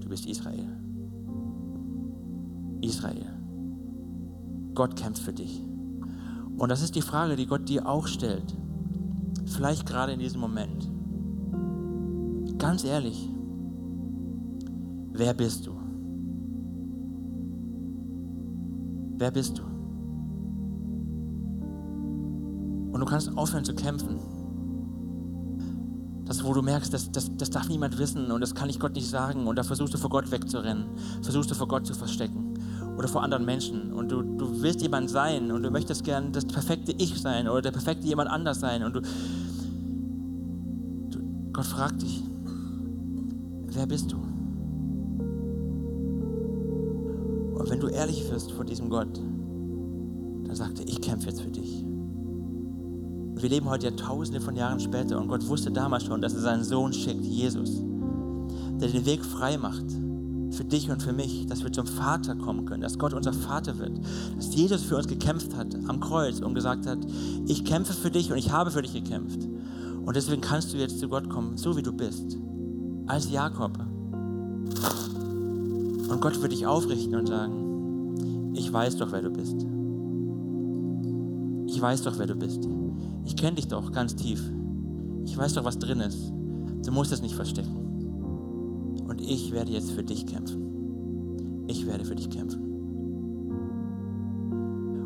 Du 0.00 0.08
bist 0.08 0.26
Israel. 0.26 0.76
Israel. 2.80 3.26
Gott 4.74 4.96
kämpft 4.96 5.22
für 5.22 5.32
dich. 5.32 5.62
Und 6.56 6.68
das 6.68 6.82
ist 6.82 6.94
die 6.94 7.02
Frage, 7.02 7.36
die 7.36 7.46
Gott 7.46 7.68
dir 7.68 7.86
auch 7.86 8.06
stellt. 8.06 8.56
Vielleicht 9.46 9.86
gerade 9.86 10.12
in 10.12 10.18
diesem 10.18 10.40
Moment. 10.40 10.90
Ganz 12.58 12.84
ehrlich, 12.84 13.28
wer 15.12 15.34
bist 15.34 15.66
du? 15.66 15.81
Wer 19.22 19.30
bist 19.30 19.56
du? 19.56 19.62
Und 22.92 22.98
du 22.98 23.04
kannst 23.06 23.38
aufhören 23.38 23.64
zu 23.64 23.72
kämpfen. 23.72 24.18
Das, 26.24 26.42
wo 26.42 26.52
du 26.52 26.60
merkst, 26.60 26.92
das, 26.92 27.12
das, 27.12 27.30
das 27.36 27.50
darf 27.50 27.68
niemand 27.68 27.98
wissen 27.98 28.32
und 28.32 28.40
das 28.40 28.52
kann 28.52 28.68
ich 28.68 28.80
Gott 28.80 28.94
nicht 28.94 29.08
sagen. 29.08 29.46
Und 29.46 29.54
da 29.54 29.62
versuchst 29.62 29.94
du 29.94 29.98
vor 29.98 30.10
Gott 30.10 30.32
wegzurennen, 30.32 30.86
versuchst 31.22 31.52
du 31.52 31.54
vor 31.54 31.68
Gott 31.68 31.86
zu 31.86 31.94
verstecken 31.94 32.54
oder 32.98 33.06
vor 33.06 33.22
anderen 33.22 33.44
Menschen. 33.44 33.92
Und 33.92 34.10
du, 34.10 34.22
du 34.22 34.60
willst 34.60 34.82
jemand 34.82 35.08
sein 35.08 35.52
und 35.52 35.62
du 35.62 35.70
möchtest 35.70 36.02
gern 36.02 36.32
das 36.32 36.44
perfekte 36.44 36.90
Ich 36.90 37.20
sein 37.20 37.46
oder 37.46 37.62
der 37.62 37.70
perfekte 37.70 38.04
jemand 38.04 38.28
anders 38.28 38.58
sein. 38.58 38.82
Und 38.82 38.96
du, 38.96 39.02
du 41.10 41.20
Gott 41.52 41.66
fragt 41.66 42.02
dich, 42.02 42.24
wer 43.68 43.86
bist 43.86 44.10
du? 44.10 44.31
Wenn 47.72 47.80
du 47.80 47.88
ehrlich 47.88 48.30
wirst 48.30 48.52
vor 48.52 48.66
diesem 48.66 48.90
Gott, 48.90 49.16
dann 49.16 50.54
sagt 50.54 50.78
er, 50.78 50.86
ich 50.86 51.00
kämpfe 51.00 51.30
jetzt 51.30 51.40
für 51.40 51.50
dich. 51.50 51.82
Wir 51.82 53.48
leben 53.48 53.66
heute 53.66 53.86
ja 53.86 53.92
tausende 53.92 54.42
von 54.42 54.54
Jahren 54.54 54.78
später 54.78 55.18
und 55.18 55.28
Gott 55.28 55.48
wusste 55.48 55.70
damals 55.70 56.04
schon, 56.04 56.20
dass 56.20 56.34
er 56.34 56.40
seinen 56.40 56.64
Sohn 56.64 56.92
schickt, 56.92 57.24
Jesus, 57.24 57.82
der 58.78 58.88
den 58.88 59.06
Weg 59.06 59.24
frei 59.24 59.56
macht 59.56 59.86
für 60.50 60.64
dich 60.64 60.90
und 60.90 61.02
für 61.02 61.14
mich, 61.14 61.46
dass 61.46 61.64
wir 61.64 61.72
zum 61.72 61.86
Vater 61.86 62.34
kommen 62.34 62.66
können, 62.66 62.82
dass 62.82 62.98
Gott 62.98 63.14
unser 63.14 63.32
Vater 63.32 63.78
wird, 63.78 63.98
dass 64.36 64.54
Jesus 64.54 64.82
für 64.82 64.98
uns 64.98 65.08
gekämpft 65.08 65.56
hat 65.56 65.74
am 65.88 65.98
Kreuz 65.98 66.40
und 66.40 66.52
gesagt 66.52 66.86
hat, 66.86 66.98
ich 67.46 67.64
kämpfe 67.64 67.94
für 67.94 68.10
dich 68.10 68.30
und 68.30 68.36
ich 68.36 68.52
habe 68.52 68.70
für 68.70 68.82
dich 68.82 68.92
gekämpft. 68.92 69.48
Und 70.04 70.14
deswegen 70.14 70.42
kannst 70.42 70.74
du 70.74 70.76
jetzt 70.76 70.98
zu 70.98 71.08
Gott 71.08 71.30
kommen, 71.30 71.56
so 71.56 71.74
wie 71.74 71.82
du 71.82 71.94
bist, 71.94 72.36
als 73.06 73.30
Jakob. 73.30 73.78
Und 76.10 76.20
Gott 76.20 76.42
wird 76.42 76.52
dich 76.52 76.66
aufrichten 76.66 77.14
und 77.14 77.28
sagen, 77.28 77.61
ich 78.54 78.72
weiß 78.72 78.96
doch, 78.96 79.12
wer 79.12 79.22
du 79.22 79.30
bist. 79.30 79.66
Ich 81.66 81.80
weiß 81.80 82.02
doch, 82.02 82.18
wer 82.18 82.26
du 82.26 82.34
bist. 82.34 82.68
Ich 83.24 83.36
kenne 83.36 83.56
dich 83.56 83.68
doch 83.68 83.92
ganz 83.92 84.14
tief. 84.14 84.42
Ich 85.24 85.36
weiß 85.36 85.54
doch, 85.54 85.64
was 85.64 85.78
drin 85.78 86.00
ist. 86.00 86.32
Du 86.84 86.92
musst 86.92 87.12
es 87.12 87.22
nicht 87.22 87.34
verstecken. 87.34 87.76
Und 89.08 89.20
ich 89.20 89.52
werde 89.52 89.72
jetzt 89.72 89.92
für 89.92 90.02
dich 90.02 90.26
kämpfen. 90.26 91.64
Ich 91.68 91.86
werde 91.86 92.04
für 92.04 92.14
dich 92.14 92.28
kämpfen. 92.28 92.60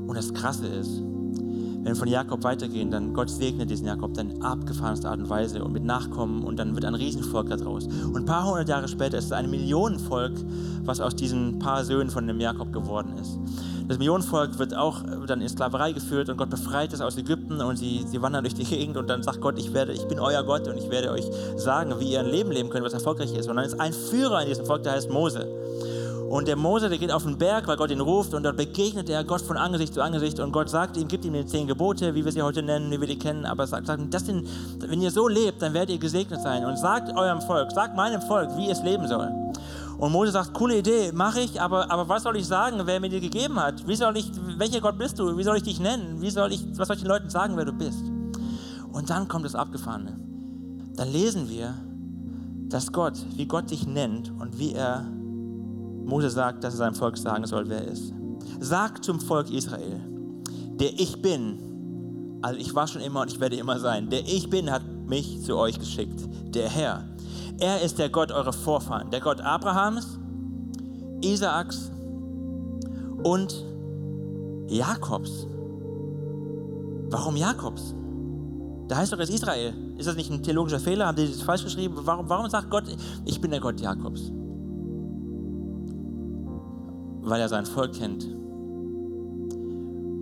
Und 0.06 0.16
das 0.16 0.32
Krasse 0.32 0.66
ist, 0.66 1.02
wenn 1.87 1.94
wir 1.94 2.01
von 2.01 2.09
Jakob 2.09 2.42
weitergehen, 2.42 2.90
dann 2.90 3.14
Gott 3.14 3.31
segnet 3.31 3.70
diesen 3.70 3.87
Jakob 3.87 4.12
dann 4.14 4.31
in 4.31 4.42
abgefahrenster 4.42 5.09
Art 5.09 5.20
und 5.20 5.31
Weise 5.31 5.62
und 5.62 5.72
mit 5.72 5.85
Nachkommen 5.85 6.42
und 6.42 6.59
dann 6.59 6.75
wird 6.75 6.85
ein 6.85 6.96
Riesenvolk 6.96 7.49
daraus. 7.49 7.87
Und 7.87 8.16
ein 8.16 8.25
paar 8.25 8.44
hundert 8.44 8.68
Jahre 8.68 8.88
später 8.88 9.18
ist 9.18 9.27
es 9.27 9.33
ein 9.33 9.49
Millionenvolk, 9.49 10.33
was 10.85 11.01
aus 11.01 11.14
diesen 11.14 11.61
paar 11.61 11.85
Söhnen 11.85 12.11
von 12.11 12.27
dem 12.27 12.40
Jakob 12.40 12.72
geworden 12.72 13.12
ist. 13.20 13.38
Das 13.87 13.99
Millionenvolk 13.99 14.59
wird 14.59 14.75
auch 14.75 15.05
dann 15.29 15.40
in 15.40 15.49
Sklaverei 15.49 15.92
geführt 15.92 16.29
und 16.29 16.37
Gott 16.38 16.51
befreit 16.51 16.92
es 16.92 17.01
aus 17.01 17.16
Ägypten 17.18 17.61
und 17.61 17.77
sie, 17.77 18.05
sie 18.05 18.20
wandern 18.20 18.42
durch 18.42 18.55
die 18.55 18.64
Gegend 18.64 18.96
und 18.96 19.09
dann 19.09 19.22
sagt 19.22 19.40
Gott, 19.40 19.57
ich, 19.57 19.72
werde, 19.72 19.92
ich 19.92 20.09
bin 20.09 20.18
euer 20.18 20.42
Gott 20.42 20.66
und 20.66 20.77
ich 20.77 20.90
werde 20.90 21.12
euch 21.12 21.27
sagen, 21.57 21.94
wie 22.01 22.11
ihr 22.11 22.18
ein 22.18 22.27
Leben 22.27 22.51
leben 22.51 22.68
könnt, 22.68 22.85
was 22.85 22.94
erfolgreich 22.94 23.33
ist. 23.33 23.49
Und 23.49 23.55
dann 23.55 23.64
ist 23.64 23.79
ein 23.79 23.92
Führer 23.92 24.42
in 24.42 24.49
diesem 24.49 24.66
Volk, 24.66 24.83
der 24.83 24.94
heißt 24.94 25.09
Mose. 25.09 25.46
Und 26.28 26.48
der 26.48 26.56
Mose, 26.56 26.88
der 26.88 26.98
geht 26.98 27.12
auf 27.12 27.22
den 27.22 27.38
Berg, 27.38 27.68
weil 27.68 27.76
Gott 27.76 27.90
ihn 27.90 28.00
ruft 28.00 28.34
und 28.34 28.42
dort 28.42 28.56
begegnet 28.56 29.08
er 29.08 29.22
Gott 29.22 29.42
von 29.42 29.56
Angesicht 29.56 29.94
zu 29.94 30.02
Angesicht 30.02 30.40
und 30.40 30.50
Gott 30.50 30.68
sagt 30.68 30.96
ihm, 30.96 31.06
gibt 31.06 31.24
ihm 31.24 31.34
die 31.34 31.46
zehn 31.46 31.68
Gebote, 31.68 32.14
wie 32.14 32.24
wir 32.24 32.32
sie 32.32 32.42
heute 32.42 32.62
nennen, 32.62 32.90
wie 32.90 33.00
wir 33.00 33.06
die 33.06 33.18
kennen, 33.18 33.46
aber 33.46 33.66
sagt, 33.66 33.86
sagt 33.86 34.12
das 34.12 34.26
sind, 34.26 34.48
wenn 34.80 35.00
ihr 35.00 35.12
so 35.12 35.28
lebt, 35.28 35.62
dann 35.62 35.72
werdet 35.72 35.90
ihr 35.90 35.98
gesegnet 35.98 36.42
sein 36.42 36.64
und 36.64 36.76
sagt 36.78 37.16
eurem 37.16 37.40
Volk, 37.40 37.70
sagt 37.70 37.94
meinem 37.94 38.20
Volk, 38.22 38.50
wie 38.56 38.68
es 38.68 38.82
leben 38.82 39.06
soll. 39.06 39.30
Und 39.98 40.12
Mose 40.12 40.32
sagt, 40.32 40.52
coole 40.52 40.78
Idee, 40.78 41.12
mache 41.12 41.40
ich, 41.40 41.60
aber, 41.60 41.90
aber 41.90 42.08
was 42.08 42.24
soll 42.24 42.36
ich 42.36 42.46
sagen, 42.46 42.80
wer 42.84 42.98
mir 42.98 43.08
die 43.08 43.20
gegeben 43.20 43.56
hat? 43.58 43.86
Wie 43.86 43.94
soll 43.94 44.16
ich, 44.16 44.30
welcher 44.58 44.80
Gott 44.80 44.98
bist 44.98 45.18
du? 45.18 45.38
Wie 45.38 45.44
soll 45.44 45.56
ich 45.56 45.62
dich 45.62 45.78
nennen? 45.78 46.20
Wie 46.20 46.30
soll 46.30 46.52
ich, 46.52 46.66
was 46.76 46.88
soll 46.88 46.96
ich 46.96 47.02
den 47.02 47.08
Leuten 47.08 47.30
sagen, 47.30 47.56
wer 47.56 47.64
du 47.64 47.72
bist? 47.72 48.02
Und 48.92 49.08
dann 49.10 49.28
kommt 49.28 49.44
das 49.44 49.54
Abgefahrene. 49.54 50.18
Dann 50.96 51.08
lesen 51.08 51.48
wir, 51.48 51.74
dass 52.68 52.92
Gott, 52.92 53.14
wie 53.36 53.46
Gott 53.46 53.70
dich 53.70 53.86
nennt 53.86 54.32
und 54.38 54.58
wie 54.58 54.72
er 54.72 55.06
Mose 56.06 56.30
sagt, 56.30 56.64
dass 56.64 56.74
er 56.74 56.78
seinem 56.78 56.94
Volk 56.94 57.18
sagen 57.18 57.46
soll, 57.46 57.68
wer 57.68 57.84
er 57.84 57.92
ist. 57.92 58.12
Sag 58.60 59.04
zum 59.04 59.20
Volk 59.20 59.50
Israel, 59.50 60.00
der 60.78 60.92
ich 60.94 61.20
bin, 61.20 62.38
also 62.42 62.58
ich 62.58 62.74
war 62.74 62.86
schon 62.86 63.02
immer 63.02 63.22
und 63.22 63.32
ich 63.32 63.40
werde 63.40 63.56
immer 63.56 63.78
sein, 63.78 64.08
der 64.08 64.20
ich 64.20 64.48
bin 64.48 64.70
hat 64.70 64.82
mich 65.06 65.42
zu 65.42 65.56
euch 65.56 65.78
geschickt, 65.78 66.20
der 66.54 66.68
Herr. 66.68 67.04
Er 67.58 67.82
ist 67.82 67.98
der 67.98 68.08
Gott 68.08 68.30
eurer 68.30 68.52
Vorfahren, 68.52 69.10
der 69.10 69.20
Gott 69.20 69.40
Abrahams, 69.40 70.18
Isaaks 71.22 71.90
und 73.22 73.64
Jakobs. 74.68 75.46
Warum 77.10 77.36
Jakobs? 77.36 77.94
Da 78.88 78.96
heißt 78.96 79.12
doch 79.12 79.18
jetzt 79.18 79.30
Israel. 79.30 79.74
Ist 79.96 80.06
das 80.06 80.16
nicht 80.16 80.30
ein 80.30 80.42
theologischer 80.42 80.80
Fehler? 80.80 81.06
Haben 81.06 81.16
die 81.16 81.26
das 81.26 81.42
falsch 81.42 81.64
geschrieben? 81.64 81.94
Warum, 81.98 82.28
warum 82.28 82.48
sagt 82.48 82.70
Gott, 82.70 82.84
ich 83.24 83.40
bin 83.40 83.50
der 83.50 83.60
Gott 83.60 83.80
Jakobs? 83.80 84.30
Weil 87.26 87.40
er 87.40 87.48
sein 87.48 87.66
Volk 87.66 87.92
kennt. 87.92 88.24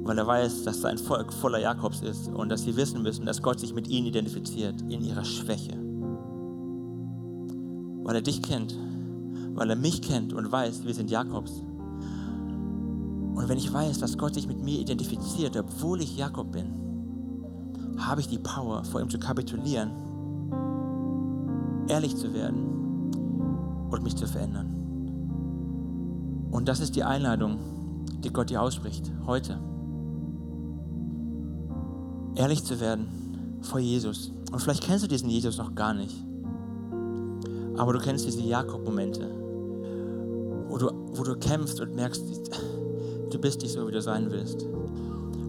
Weil 0.06 0.16
er 0.16 0.26
weiß, 0.26 0.62
dass 0.64 0.80
sein 0.80 0.96
Volk 0.96 1.34
voller 1.34 1.58
Jakobs 1.58 2.00
ist 2.00 2.28
und 2.28 2.48
dass 2.48 2.62
sie 2.62 2.76
wissen 2.76 3.02
müssen, 3.02 3.26
dass 3.26 3.42
Gott 3.42 3.60
sich 3.60 3.74
mit 3.74 3.88
ihnen 3.88 4.06
identifiziert, 4.06 4.80
in 4.88 5.02
ihrer 5.02 5.24
Schwäche. 5.24 5.76
Weil 8.04 8.16
er 8.16 8.22
dich 8.22 8.40
kennt, 8.40 8.74
weil 9.54 9.68
er 9.68 9.76
mich 9.76 10.00
kennt 10.00 10.32
und 10.32 10.50
weiß, 10.50 10.86
wir 10.86 10.94
sind 10.94 11.10
Jakobs. 11.10 11.62
Und 13.34 13.48
wenn 13.48 13.58
ich 13.58 13.70
weiß, 13.70 13.98
dass 13.98 14.16
Gott 14.16 14.32
sich 14.32 14.48
mit 14.48 14.62
mir 14.64 14.80
identifiziert, 14.80 15.58
obwohl 15.58 16.00
ich 16.00 16.16
Jakob 16.16 16.52
bin, 16.52 16.72
habe 17.98 18.22
ich 18.22 18.28
die 18.28 18.38
Power, 18.38 18.82
vor 18.82 19.02
ihm 19.02 19.10
zu 19.10 19.18
kapitulieren, 19.18 19.90
ehrlich 21.88 22.16
zu 22.16 22.32
werden 22.32 23.10
und 23.90 24.02
mich 24.02 24.16
zu 24.16 24.26
verändern. 24.26 24.73
Und 26.54 26.68
das 26.68 26.78
ist 26.78 26.94
die 26.94 27.02
Einladung, 27.02 27.58
die 28.22 28.32
Gott 28.32 28.48
dir 28.48 28.62
ausspricht, 28.62 29.10
heute. 29.26 29.58
Ehrlich 32.36 32.62
zu 32.62 32.78
werden 32.78 33.58
vor 33.60 33.80
Jesus. 33.80 34.30
Und 34.52 34.60
vielleicht 34.60 34.84
kennst 34.84 35.02
du 35.02 35.08
diesen 35.08 35.28
Jesus 35.28 35.58
noch 35.58 35.74
gar 35.74 35.94
nicht. 35.94 36.14
Aber 37.76 37.92
du 37.92 37.98
kennst 37.98 38.24
diese 38.24 38.40
Jakob-Momente, 38.40 39.28
wo 40.68 40.78
du, 40.78 40.92
wo 41.16 41.24
du 41.24 41.34
kämpfst 41.34 41.80
und 41.80 41.96
merkst, 41.96 42.22
du 43.32 43.38
bist 43.40 43.62
nicht 43.62 43.72
so, 43.72 43.88
wie 43.88 43.92
du 43.92 44.00
sein 44.00 44.30
willst. 44.30 44.64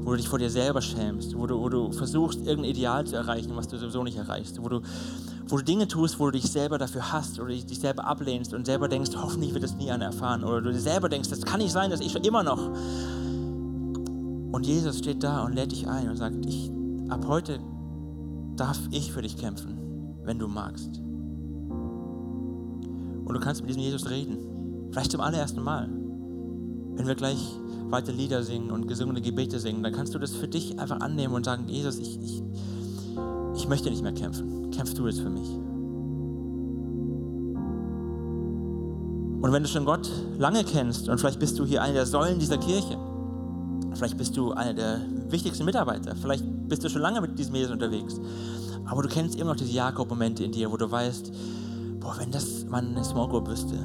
Wo 0.01 0.09
du 0.09 0.17
dich 0.17 0.27
vor 0.27 0.39
dir 0.39 0.49
selber 0.49 0.81
schämst, 0.81 1.37
wo 1.37 1.45
du, 1.45 1.59
wo 1.59 1.69
du 1.69 1.91
versuchst, 1.91 2.39
irgendein 2.39 2.71
Ideal 2.71 3.05
zu 3.05 3.15
erreichen, 3.15 3.51
was 3.55 3.67
du 3.67 3.77
sowieso 3.77 4.03
nicht 4.03 4.17
erreichst. 4.17 4.59
Wo 4.59 4.69
du, 4.69 4.81
wo 5.47 5.57
du 5.57 5.63
Dinge 5.63 5.87
tust, 5.87 6.19
wo 6.19 6.25
du 6.25 6.31
dich 6.31 6.51
selber 6.51 6.77
dafür 6.77 7.11
hast 7.11 7.39
oder 7.39 7.49
dich 7.49 7.79
selber 7.79 8.05
ablehnst 8.05 8.53
und 8.53 8.65
selber 8.65 8.87
denkst, 8.87 9.11
hoffentlich 9.15 9.53
wird 9.53 9.63
das 9.63 9.75
nie 9.75 9.91
einer 9.91 10.05
erfahren. 10.05 10.43
Oder 10.43 10.61
du 10.61 10.73
selber 10.79 11.07
denkst, 11.09 11.29
das 11.29 11.41
kann 11.41 11.59
nicht 11.59 11.71
sein, 11.71 11.91
dass 11.91 11.99
ich 11.99 12.15
immer 12.15 12.43
noch. 12.43 12.69
Und 14.51 14.65
Jesus 14.65 14.97
steht 14.99 15.21
da 15.23 15.43
und 15.43 15.53
lädt 15.53 15.71
dich 15.71 15.87
ein 15.87 16.09
und 16.09 16.17
sagt, 16.17 16.45
ich, 16.45 16.71
ab 17.09 17.25
heute 17.27 17.59
darf 18.55 18.79
ich 18.91 19.11
für 19.11 19.21
dich 19.21 19.37
kämpfen, 19.37 19.77
wenn 20.23 20.39
du 20.39 20.47
magst. 20.47 21.01
Und 23.25 23.33
du 23.33 23.39
kannst 23.39 23.61
mit 23.61 23.69
diesem 23.69 23.83
Jesus 23.83 24.09
reden. 24.09 24.37
Vielleicht 24.91 25.11
zum 25.11 25.21
allerersten 25.21 25.61
Mal. 25.61 25.89
Wenn 26.95 27.07
wir 27.07 27.15
gleich 27.15 27.59
weiter 27.89 28.13
Lieder 28.13 28.43
singen 28.43 28.71
und 28.71 28.87
gesungene 28.87 29.21
Gebete 29.21 29.59
singen, 29.59 29.83
dann 29.83 29.93
kannst 29.93 30.15
du 30.15 30.19
das 30.19 30.33
für 30.33 30.47
dich 30.47 30.79
einfach 30.79 31.01
annehmen 31.01 31.33
und 31.33 31.43
sagen, 31.43 31.67
Jesus, 31.67 31.99
ich, 31.99 32.19
ich, 32.21 32.41
ich 33.65 33.69
möchte 33.69 33.89
nicht 33.89 34.03
mehr 34.03 34.13
kämpfen. 34.13 34.69
Kämpfst 34.69 34.95
du 34.95 35.07
jetzt 35.07 35.21
für 35.21 35.29
mich. 35.31 35.49
Und 39.41 39.51
wenn 39.51 39.63
du 39.63 39.67
schon 39.67 39.85
Gott 39.85 40.07
lange 40.37 40.63
kennst 40.63 41.09
und 41.09 41.17
vielleicht 41.17 41.39
bist 41.39 41.57
du 41.57 41.65
hier 41.65 41.81
einer 41.81 41.95
der 41.95 42.05
Säulen 42.05 42.37
dieser 42.37 42.59
Kirche, 42.59 42.95
vielleicht 43.95 44.19
bist 44.19 44.37
du 44.37 44.51
einer 44.51 44.75
der 44.75 45.01
wichtigsten 45.29 45.65
Mitarbeiter, 45.65 46.15
vielleicht 46.15 46.45
bist 46.69 46.83
du 46.83 46.89
schon 46.89 47.01
lange 47.01 47.21
mit 47.21 47.39
diesem 47.39 47.55
Jesus 47.55 47.71
unterwegs, 47.71 48.21
aber 48.85 49.01
du 49.01 49.09
kennst 49.09 49.33
immer 49.35 49.51
noch 49.51 49.55
diese 49.55 49.71
Jakob-Momente 49.71 50.43
in 50.43 50.51
dir, 50.51 50.71
wo 50.71 50.77
du 50.77 50.91
weißt, 50.91 51.31
boah, 51.99 52.15
wenn 52.19 52.29
das 52.29 52.65
meine 52.69 53.03
Small 53.03 53.29
Group 53.29 53.47
wüsste, 53.47 53.79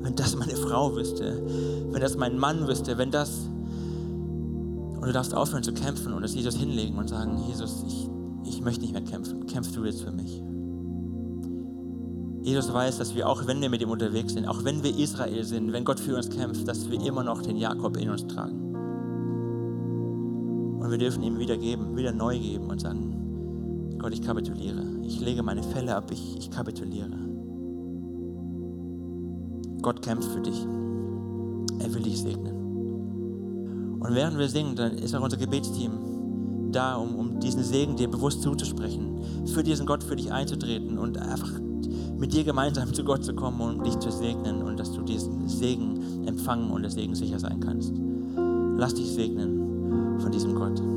wenn 0.00 0.16
das 0.16 0.34
meine 0.34 0.56
Frau 0.56 0.96
wüsste, 0.96 1.42
wenn 1.90 2.00
das 2.00 2.16
mein 2.16 2.38
Mann 2.38 2.66
wüsste, 2.66 2.96
wenn 2.96 3.10
das... 3.10 3.50
Und 4.94 5.04
du 5.04 5.12
darfst 5.12 5.34
aufhören 5.34 5.62
zu 5.62 5.74
kämpfen 5.74 6.14
und 6.14 6.24
es 6.24 6.34
Jesus 6.34 6.56
hinlegen 6.56 6.96
und 6.96 7.10
sagen, 7.10 7.38
Jesus, 7.46 7.84
ich 7.86 8.08
möchte 8.66 8.82
nicht 8.82 8.92
mehr 8.92 9.02
kämpfen, 9.02 9.46
kämpfst 9.46 9.74
du 9.76 9.84
jetzt 9.84 10.02
für 10.02 10.10
mich. 10.10 10.42
Jesus 12.42 12.72
weiß, 12.72 12.98
dass 12.98 13.14
wir 13.14 13.28
auch, 13.28 13.46
wenn 13.46 13.60
wir 13.60 13.70
mit 13.70 13.80
ihm 13.80 13.90
unterwegs 13.90 14.32
sind, 14.32 14.46
auch 14.46 14.64
wenn 14.64 14.82
wir 14.82 14.96
Israel 14.98 15.44
sind, 15.44 15.72
wenn 15.72 15.84
Gott 15.84 16.00
für 16.00 16.16
uns 16.16 16.28
kämpft, 16.28 16.66
dass 16.66 16.90
wir 16.90 17.00
immer 17.00 17.22
noch 17.22 17.42
den 17.42 17.56
Jakob 17.56 17.96
in 17.96 18.10
uns 18.10 18.26
tragen. 18.26 18.74
Und 20.80 20.90
wir 20.90 20.98
dürfen 20.98 21.22
ihm 21.22 21.38
wieder 21.38 21.56
geben, 21.56 21.96
wieder 21.96 22.12
neu 22.12 22.38
geben 22.38 22.68
und 22.68 22.80
sagen, 22.80 23.96
Gott, 23.98 24.12
ich 24.12 24.22
kapituliere. 24.22 24.84
Ich 25.02 25.20
lege 25.20 25.42
meine 25.44 25.62
Fälle 25.62 25.94
ab, 25.94 26.10
ich, 26.10 26.36
ich 26.36 26.50
kapituliere. 26.50 27.10
Gott 29.80 30.02
kämpft 30.02 30.28
für 30.30 30.40
dich. 30.40 30.66
Er 31.78 31.94
will 31.94 32.02
dich 32.02 32.20
segnen. 32.20 33.98
Und 34.00 34.14
während 34.14 34.38
wir 34.38 34.48
singen, 34.48 34.74
dann 34.74 34.98
ist 34.98 35.14
auch 35.14 35.22
unser 35.22 35.36
Gebetsteam 35.36 36.15
da, 36.72 36.96
um, 36.96 37.14
um 37.16 37.40
diesen 37.40 37.62
Segen 37.62 37.96
dir 37.96 38.08
bewusst 38.08 38.42
zuzusprechen, 38.42 39.20
für 39.46 39.62
diesen 39.62 39.86
Gott 39.86 40.02
für 40.02 40.16
dich 40.16 40.32
einzutreten 40.32 40.98
und 40.98 41.18
einfach 41.18 41.50
mit 42.18 42.32
dir 42.32 42.44
gemeinsam 42.44 42.92
zu 42.94 43.04
Gott 43.04 43.24
zu 43.24 43.34
kommen 43.34 43.60
und 43.60 43.86
dich 43.86 43.98
zu 43.98 44.10
segnen 44.10 44.62
und 44.62 44.78
dass 44.78 44.92
du 44.92 45.02
diesen 45.02 45.48
Segen 45.48 46.26
empfangen 46.26 46.70
und 46.70 46.82
des 46.82 46.94
Segen 46.94 47.14
sicher 47.14 47.38
sein 47.38 47.60
kannst. 47.60 47.92
Lass 48.78 48.94
dich 48.94 49.12
segnen 49.12 50.18
von 50.20 50.30
diesem 50.30 50.54
Gott. 50.54 50.95